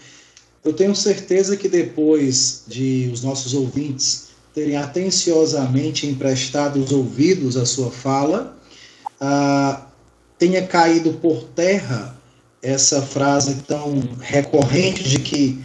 Eu 0.64 0.72
tenho 0.72 0.94
certeza 0.96 1.56
que 1.56 1.68
depois 1.68 2.64
de 2.66 3.10
os 3.12 3.22
nossos 3.22 3.54
ouvintes 3.54 4.28
terem 4.54 4.76
atenciosamente 4.76 6.06
emprestado 6.06 6.82
os 6.82 6.90
ouvidos 6.90 7.56
à 7.56 7.66
sua 7.66 7.90
fala, 7.90 8.58
ah, 9.20 9.86
tenha 10.38 10.66
caído 10.66 11.12
por 11.14 11.44
terra 11.44 12.15
essa 12.66 13.00
frase 13.00 13.62
tão 13.66 14.00
recorrente 14.20 15.08
de 15.08 15.20
que 15.20 15.62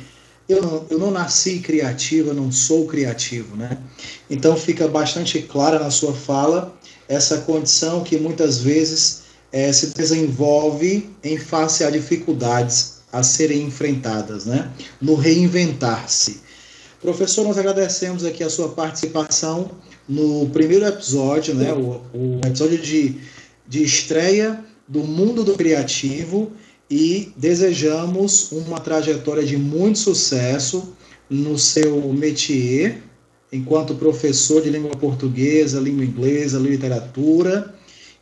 eu 0.48 0.62
não, 0.62 0.86
eu 0.88 1.00
não 1.00 1.10
nasci 1.10 1.58
criativo, 1.58 2.30
eu 2.30 2.34
não 2.36 2.52
sou 2.52 2.86
criativo, 2.86 3.56
né? 3.56 3.80
Então 4.30 4.56
fica 4.56 4.88
bastante 4.88 5.42
clara 5.42 5.80
na 5.80 5.90
sua 5.90 6.14
fala 6.14 6.78
essa 7.08 7.40
condição 7.40 8.04
que 8.04 8.18
muitas 8.18 8.60
vezes 8.60 9.24
é, 9.52 9.74
se 9.74 9.88
desenvolve 9.96 11.10
em 11.24 11.40
face 11.40 11.84
a 11.84 11.90
dificuldades 11.90 13.02
a 13.12 13.24
serem 13.24 13.64
enfrentadas, 13.64 14.46
né? 14.46 14.70
No 15.02 15.16
reinventar-se. 15.16 16.42
Professor, 17.02 17.44
nós 17.44 17.58
agradecemos 17.58 18.24
aqui 18.24 18.44
a 18.44 18.50
sua 18.50 18.70
participação 18.70 19.72
no 20.08 20.48
primeiro 20.50 20.86
episódio, 20.86 21.56
né? 21.56 21.74
O, 21.74 22.00
o 22.14 22.42
episódio 22.46 22.78
de, 22.78 23.16
de 23.68 23.84
estreia 23.84 24.64
do 24.88 25.00
mundo 25.00 25.44
do 25.44 25.56
criativo 25.56 26.52
e 26.92 27.32
desejamos 27.38 28.52
uma 28.52 28.78
trajetória 28.78 29.46
de 29.46 29.56
muito 29.56 29.98
sucesso 29.98 30.94
no 31.30 31.58
seu 31.58 32.12
métier, 32.12 33.02
enquanto 33.50 33.96
professor 33.96 34.62
de 34.62 34.70
língua 34.70 34.98
portuguesa, 34.98 35.80
língua 35.80 36.04
inglesa, 36.04 36.60
literatura, 36.60 37.74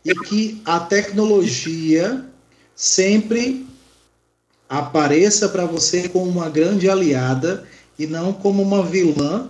e 0.05 0.13
que 0.13 0.61
a 0.63 0.79
tecnologia 0.79 2.23
sempre 2.75 3.65
apareça 4.69 5.49
para 5.49 5.65
você 5.65 6.07
como 6.07 6.29
uma 6.29 6.47
grande 6.47 6.87
aliada 6.87 7.65
e 7.97 8.05
não 8.05 8.31
como 8.31 8.61
uma 8.61 8.83
vilã, 8.83 9.49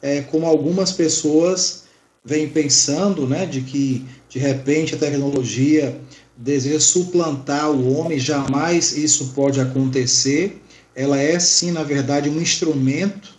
é, 0.00 0.20
como 0.20 0.46
algumas 0.46 0.92
pessoas 0.92 1.82
vêm 2.24 2.48
pensando, 2.48 3.26
né, 3.26 3.44
de 3.44 3.62
que 3.62 4.06
de 4.30 4.38
repente 4.38 4.94
a 4.94 4.98
tecnologia 4.98 6.00
deseja 6.42 6.80
suplantar 6.80 7.70
o 7.70 7.96
homem, 7.96 8.18
jamais 8.18 8.96
isso 8.96 9.32
pode 9.34 9.60
acontecer. 9.60 10.60
Ela 10.94 11.18
é 11.18 11.38
sim, 11.38 11.70
na 11.70 11.84
verdade, 11.84 12.28
um 12.28 12.40
instrumento 12.40 13.34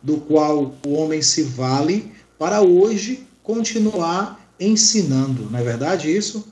do 0.00 0.18
qual 0.18 0.78
o 0.86 0.92
homem 0.92 1.20
se 1.20 1.42
vale 1.42 2.12
para 2.38 2.62
hoje 2.62 3.26
continuar 3.42 4.40
ensinando, 4.58 5.50
não 5.50 5.58
é 5.58 5.62
verdade 5.62 6.14
isso? 6.14 6.46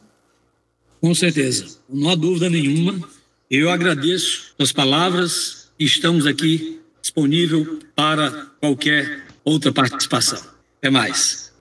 Com 1.00 1.14
certeza, 1.14 1.66
não 1.88 2.10
há 2.10 2.14
dúvida 2.14 2.50
nenhuma. 2.50 3.08
Eu 3.50 3.70
agradeço 3.70 4.54
as 4.58 4.72
palavras 4.72 5.68
e 5.78 5.84
estamos 5.84 6.26
aqui 6.26 6.80
disponível 7.00 7.80
para 7.94 8.46
qualquer 8.60 9.24
outra 9.44 9.72
participação. 9.72 10.40
Até 10.78 10.90
mais. 10.90 11.52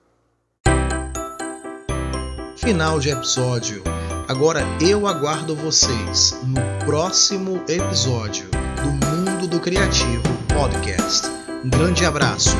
Final 2.56 2.98
de 3.00 3.10
episódio. 3.10 3.82
Agora 4.28 4.62
eu 4.80 5.06
aguardo 5.06 5.54
vocês 5.54 6.38
no 6.44 6.60
próximo 6.84 7.62
episódio 7.68 8.48
do 8.76 9.06
Mundo 9.06 9.46
do 9.46 9.60
Criativo 9.60 10.22
Podcast. 10.48 11.26
Um 11.64 11.68
grande 11.68 12.04
abraço. 12.04 12.56